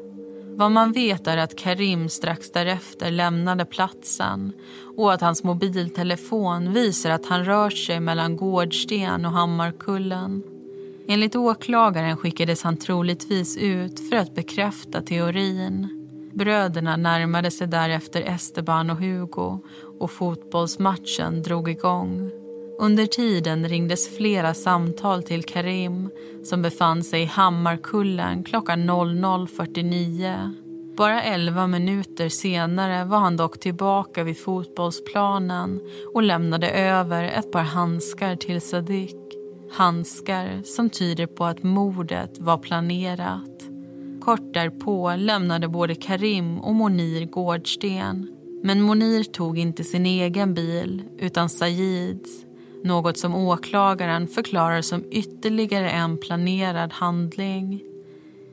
Vad 0.58 0.70
man 0.70 0.92
vet 0.92 1.26
är 1.26 1.36
att 1.36 1.58
Karim 1.58 2.08
strax 2.08 2.52
därefter 2.52 3.10
lämnade 3.10 3.64
platsen 3.64 4.52
och 4.96 5.12
att 5.12 5.20
hans 5.20 5.44
mobiltelefon 5.44 6.72
visar 6.72 7.10
att 7.10 7.26
han 7.26 7.44
rört 7.44 7.76
sig 7.76 8.00
mellan 8.00 8.36
Gårdsten 8.36 9.26
och 9.26 9.32
Hammarkullen. 9.32 10.57
Enligt 11.10 11.36
åklagaren 11.36 12.16
skickades 12.16 12.62
han 12.62 12.76
troligtvis 12.76 13.56
ut 13.56 14.08
för 14.08 14.16
att 14.16 14.34
bekräfta 14.34 15.02
teorin. 15.02 15.88
Bröderna 16.34 16.96
närmade 16.96 17.50
sig 17.50 17.66
därefter 17.66 18.22
Esteban 18.22 18.90
och 18.90 18.96
Hugo 18.96 19.60
och 20.00 20.10
fotbollsmatchen 20.10 21.42
drog 21.42 21.68
igång. 21.68 22.30
Under 22.78 23.06
tiden 23.06 23.68
ringdes 23.68 24.16
flera 24.16 24.54
samtal 24.54 25.22
till 25.22 25.44
Karim 25.44 26.10
som 26.44 26.62
befann 26.62 27.04
sig 27.04 27.22
i 27.22 27.26
Hammarkullen 27.26 28.44
klockan 28.44 28.90
00.49. 28.90 30.54
Bara 30.96 31.22
elva 31.22 31.66
minuter 31.66 32.28
senare 32.28 33.04
var 33.04 33.18
han 33.18 33.36
dock 33.36 33.60
tillbaka 33.60 34.24
vid 34.24 34.38
fotbollsplanen 34.38 35.80
och 36.14 36.22
lämnade 36.22 36.70
över 36.70 37.24
ett 37.24 37.52
par 37.52 37.62
handskar 37.62 38.36
till 38.36 38.60
Sadiq. 38.60 39.37
Handskar 39.70 40.62
som 40.64 40.90
tyder 40.90 41.26
på 41.26 41.44
att 41.44 41.62
mordet 41.62 42.38
var 42.38 42.58
planerat. 42.58 43.68
Kort 44.20 44.54
därpå 44.54 45.14
lämnade 45.16 45.68
både 45.68 45.94
Karim 45.94 46.58
och 46.58 46.74
Monir 46.74 47.26
Gårdsten. 47.26 48.28
Men 48.62 48.82
Monir 48.82 49.24
tog 49.24 49.58
inte 49.58 49.84
sin 49.84 50.06
egen 50.06 50.54
bil, 50.54 51.02
utan 51.18 51.48
Sajids 51.48 52.44
något 52.84 53.18
som 53.18 53.34
åklagaren 53.34 54.28
förklarar 54.28 54.82
som 54.82 55.04
ytterligare 55.10 55.90
en 55.90 56.18
planerad 56.18 56.92
handling. 56.92 57.82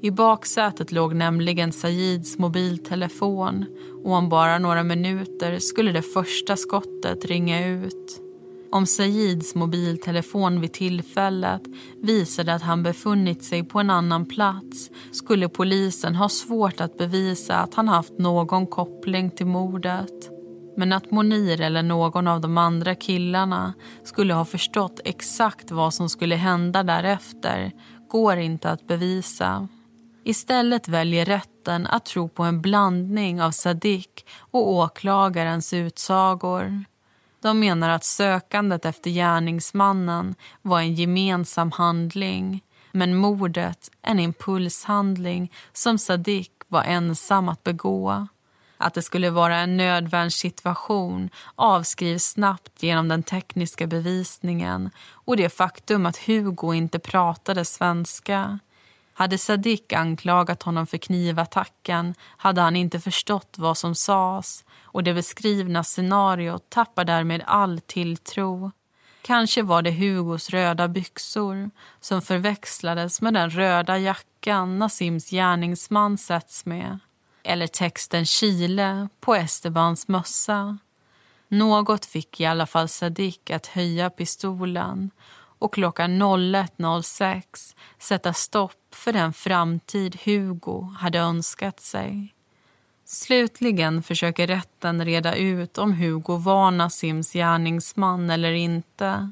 I 0.02 0.12
baksätet 0.12 0.92
låg 0.92 1.16
nämligen 1.16 1.72
Sajids 1.72 2.38
mobiltelefon 2.38 3.66
och 4.04 4.12
om 4.12 4.30
bara 4.30 4.60
några 4.60 4.84
minuter 4.84 5.60
skulle 5.60 5.92
det 5.92 6.02
första 6.02 6.58
skottet 6.58 7.26
ringa 7.26 7.68
ut. 7.68 8.22
Om 8.76 8.86
Sajids 8.86 9.56
mobiltelefon 9.56 10.62
vid 10.62 10.74
tillfället 10.74 11.62
visade 12.02 12.54
att 12.54 12.62
han 12.62 12.84
befunnit 12.84 13.44
sig 13.44 13.64
på 13.64 13.80
en 13.80 13.90
annan 13.90 14.26
plats 14.26 14.90
skulle 15.12 15.50
polisen 15.50 16.16
ha 16.16 16.30
svårt 16.30 16.82
att 16.82 16.98
bevisa 16.98 17.56
att 17.56 17.74
han 17.74 17.88
haft 17.88 18.20
någon 18.20 18.68
koppling 18.68 19.32
till 19.32 19.46
mordet. 19.46 20.30
Men 20.78 20.94
att 20.94 21.12
Monir 21.12 21.62
eller 21.62 21.84
någon 21.84 22.28
av 22.28 22.42
de 22.42 22.58
andra 22.58 22.96
killarna 22.96 23.74
skulle 24.04 24.34
ha 24.34 24.46
förstått 24.46 25.00
exakt 25.06 25.72
vad 25.72 25.94
som 25.94 26.10
skulle 26.10 26.36
hända 26.36 26.84
därefter 26.84 27.72
går 28.10 28.38
inte 28.38 28.70
att 28.70 28.88
bevisa. 28.88 29.68
Istället 30.24 30.88
väljer 30.88 31.26
rätten 31.26 31.88
att 31.88 32.06
tro 32.06 32.30
på 32.30 32.44
en 32.44 32.62
blandning 32.62 33.42
av 33.42 33.52
Sadik 33.52 34.26
och 34.52 34.72
åklagarens 34.72 35.74
utsagor. 35.74 36.86
De 37.46 37.60
menar 37.60 37.90
att 37.90 38.04
sökandet 38.04 38.86
efter 38.86 39.10
gärningsmannen 39.10 40.36
var 40.62 40.80
en 40.80 40.96
gemensam 40.96 41.72
handling 41.72 42.64
men 42.92 43.16
mordet 43.16 43.90
en 44.02 44.20
impulshandling 44.20 45.52
som 45.74 45.98
Sadik 45.98 46.52
var 46.68 46.84
ensam 46.84 47.50
att 47.50 47.64
begå. 47.64 48.28
Att 48.78 48.94
det 48.94 49.02
skulle 49.02 49.30
vara 49.30 49.58
en 49.58 49.78
nödvärnssituation 49.78 51.30
avskrivs 51.56 52.24
snabbt 52.24 52.84
genom 52.84 53.08
den 53.08 53.24
tekniska 53.24 53.88
bevisningen 53.88 54.90
och 55.12 55.38
det 55.38 55.50
faktum 55.50 56.06
att 56.06 56.18
Hugo 56.18 56.74
inte 56.74 57.00
pratade 57.00 57.66
svenska. 57.66 58.60
Hade 59.18 59.38
Sadik 59.38 59.94
anklagat 59.94 60.64
honom 60.64 60.88
för 60.88 60.98
knivattacken 60.98 62.16
hade 62.38 62.62
han 62.62 62.76
inte 62.76 63.00
förstått 63.00 63.56
vad 63.58 63.78
som 63.78 63.96
sades 63.96 64.66
och 64.82 65.04
det 65.04 65.14
beskrivna 65.14 65.84
scenariot 65.84 66.70
tappar 66.70 67.06
därmed 67.06 67.44
all 67.46 67.80
tilltro. 67.80 68.72
Kanske 69.22 69.62
var 69.62 69.82
det 69.82 69.92
Hugos 69.92 70.50
röda 70.50 70.88
byxor 70.88 71.70
som 72.00 72.22
förväxlades 72.22 73.22
med 73.22 73.34
den 73.34 73.50
röda 73.50 73.98
jackan 73.98 74.80
Nasims 74.80 75.30
gärningsman 75.30 76.18
sätts 76.18 76.66
med 76.66 77.00
eller 77.44 77.68
texten 77.68 78.26
Chile 78.26 79.10
på 79.20 79.36
Estebans 79.36 80.08
mössa. 80.08 80.78
Något 81.48 82.06
fick 82.06 82.40
i 82.40 82.46
alla 82.46 82.66
fall 82.66 82.88
Sadik 82.88 83.50
att 83.50 83.68
höja 83.68 84.10
pistolen 84.10 85.12
och 85.60 85.74
klockan 85.74 86.22
01.06 86.24 87.76
sätta 88.00 88.34
stopp 88.34 88.96
för 88.96 89.14
den 89.14 89.34
framtid 89.34 90.18
Hugo 90.24 90.82
hade 91.00 91.20
önskat 91.20 91.80
sig. 91.80 92.34
Slutligen 93.06 94.04
försöker 94.04 94.48
rätten 94.48 95.06
reda 95.06 95.36
ut 95.36 95.78
om 95.78 95.94
Hugo 95.94 96.38
var 96.38 96.72
Nasims 96.72 97.34
gärningsman 97.34 98.30
eller 98.30 98.52
inte. 98.52 99.32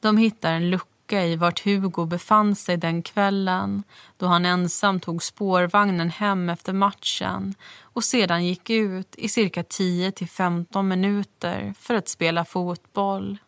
De 0.00 0.16
hittar 0.16 0.52
en 0.52 0.70
lucka 0.70 0.98
lucka 1.08 1.26
i 1.26 1.36
vart 1.36 1.64
Hugo 1.64 2.06
befann 2.06 2.54
sig 2.56 2.76
den 2.76 3.02
kvällen 3.02 3.82
då 4.16 4.26
han 4.26 4.46
ensam 4.46 5.00
tog 5.00 5.22
spårvagnen 5.22 6.10
hem 6.10 6.48
efter 6.48 6.72
matchen 6.72 7.54
och 7.82 8.04
sedan 8.04 8.46
gick 8.46 8.70
ut 8.70 9.14
i 9.16 9.28
cirka 9.28 9.62
10-15 9.62 10.82
minuter 10.82 11.74
för 11.78 11.94
att 11.94 12.08
spela 12.08 12.44
fotboll. 12.44 13.38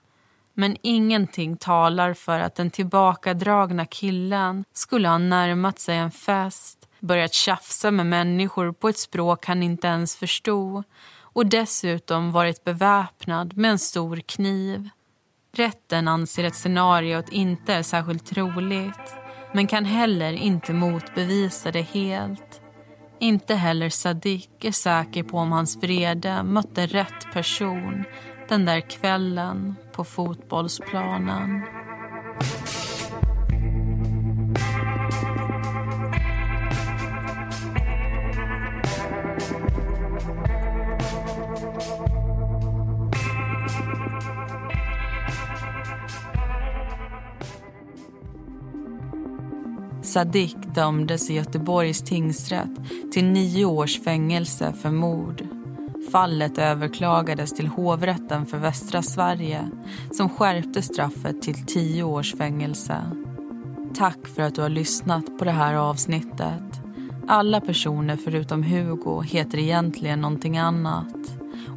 Men 0.54 0.76
ingenting 0.82 1.56
talar 1.56 2.14
för 2.14 2.40
att 2.40 2.54
den 2.54 2.70
tillbakadragna 2.70 3.86
killen 3.86 4.64
skulle 4.72 5.08
ha 5.08 5.18
närmat 5.18 5.78
sig 5.78 5.96
en 5.96 6.10
fest 6.10 6.88
börjat 7.00 7.34
tjafsa 7.34 7.90
med 7.90 8.06
människor 8.06 8.72
på 8.72 8.88
ett 8.88 8.98
språk 8.98 9.46
han 9.46 9.62
inte 9.62 9.86
ens 9.86 10.16
förstod 10.16 10.84
och 11.32 11.46
dessutom 11.46 12.32
varit 12.32 12.64
beväpnad 12.64 13.56
med 13.56 13.70
en 13.70 13.78
stor 13.78 14.16
kniv. 14.16 14.88
Rätten 15.52 16.08
anser 16.08 16.44
att 16.44 16.54
scenariot 16.54 17.28
inte 17.28 17.74
är 17.74 17.82
särskilt 17.82 18.26
troligt 18.26 19.14
men 19.52 19.66
kan 19.66 19.84
heller 19.84 20.32
inte 20.32 20.72
motbevisa 20.72 21.70
det 21.70 21.82
helt. 21.82 22.60
Inte 23.18 23.54
heller 23.54 23.88
Sadik 23.88 24.64
är 24.64 24.72
säker 24.72 25.22
på 25.22 25.38
om 25.38 25.52
hans 25.52 25.76
vrede 25.76 26.42
mötte 26.42 26.86
rätt 26.86 27.32
person 27.32 28.04
den 28.50 28.64
där 28.64 28.80
kvällen 28.80 29.76
på 29.92 30.04
fotbollsplanen. 30.04 31.62
Sadik 50.02 50.56
dömdes 50.74 51.30
i 51.30 51.34
Göteborgs 51.34 52.02
tingsrätt 52.02 52.68
till 53.12 53.24
nio 53.24 53.64
års 53.64 54.00
fängelse 54.04 54.72
för 54.82 54.90
mord. 54.90 55.59
Fallet 56.12 56.58
överklagades 56.58 57.52
till 57.52 57.66
hovrätten 57.66 58.46
för 58.46 58.58
västra 58.58 59.02
Sverige 59.02 59.70
som 60.12 60.28
skärpte 60.28 60.82
straffet 60.82 61.42
till 61.42 61.66
tio 61.66 62.02
års 62.02 62.34
fängelse. 62.34 62.96
Tack 63.94 64.26
för 64.26 64.42
att 64.42 64.54
du 64.54 64.62
har 64.62 64.68
lyssnat 64.68 65.38
på 65.38 65.44
det 65.44 65.50
här 65.50 65.74
avsnittet. 65.74 66.80
Alla 67.28 67.60
personer 67.60 68.16
förutom 68.16 68.62
Hugo 68.62 69.22
heter 69.22 69.58
egentligen 69.58 70.20
någonting 70.20 70.58
annat 70.58 71.16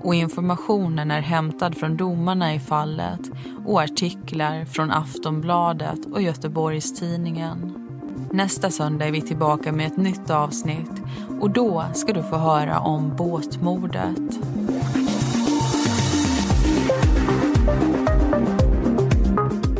och 0.03 0.15
informationen 0.15 1.11
är 1.11 1.21
hämtad 1.21 1.77
från 1.77 1.97
domarna 1.97 2.53
i 2.53 2.59
fallet 2.59 3.31
och 3.65 3.81
artiklar 3.81 4.65
från 4.65 4.91
Aftonbladet 4.91 6.05
och 6.05 6.21
Göteborgs-Tidningen. 6.21 7.83
Nästa 8.31 8.71
söndag 8.71 9.07
är 9.07 9.11
vi 9.11 9.21
tillbaka 9.21 9.71
med 9.71 9.87
ett 9.87 9.97
nytt 9.97 10.29
avsnitt 10.29 11.01
och 11.43 11.49
då 11.49 11.85
ska 11.93 12.13
du 12.13 12.23
få 12.23 12.37
höra 12.37 12.79
om 12.79 13.15
båtmordet. 13.15 14.19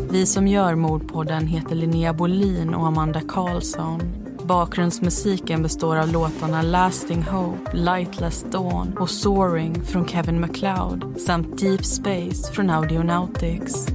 Vi 0.09 0.25
som 0.25 0.47
gör 0.47 0.75
Mordpodden 0.75 1.47
heter 1.47 1.75
Linnea 1.75 2.13
Bolin 2.13 2.73
och 2.73 2.87
Amanda 2.87 3.21
Karlsson. 3.27 4.01
Bakgrundsmusiken 4.43 5.63
består 5.63 5.95
av 5.95 6.07
låtarna 6.07 6.61
Lasting 6.61 7.23
Hope, 7.23 7.77
Lightless 7.77 8.45
Dawn 8.51 8.97
och 8.99 9.09
Soaring 9.09 9.83
från 9.83 10.07
Kevin 10.07 10.41
MacLeod 10.41 11.21
samt 11.21 11.59
Deep 11.59 11.85
Space 11.85 12.53
från 12.53 12.69
Audionautics. 12.69 13.87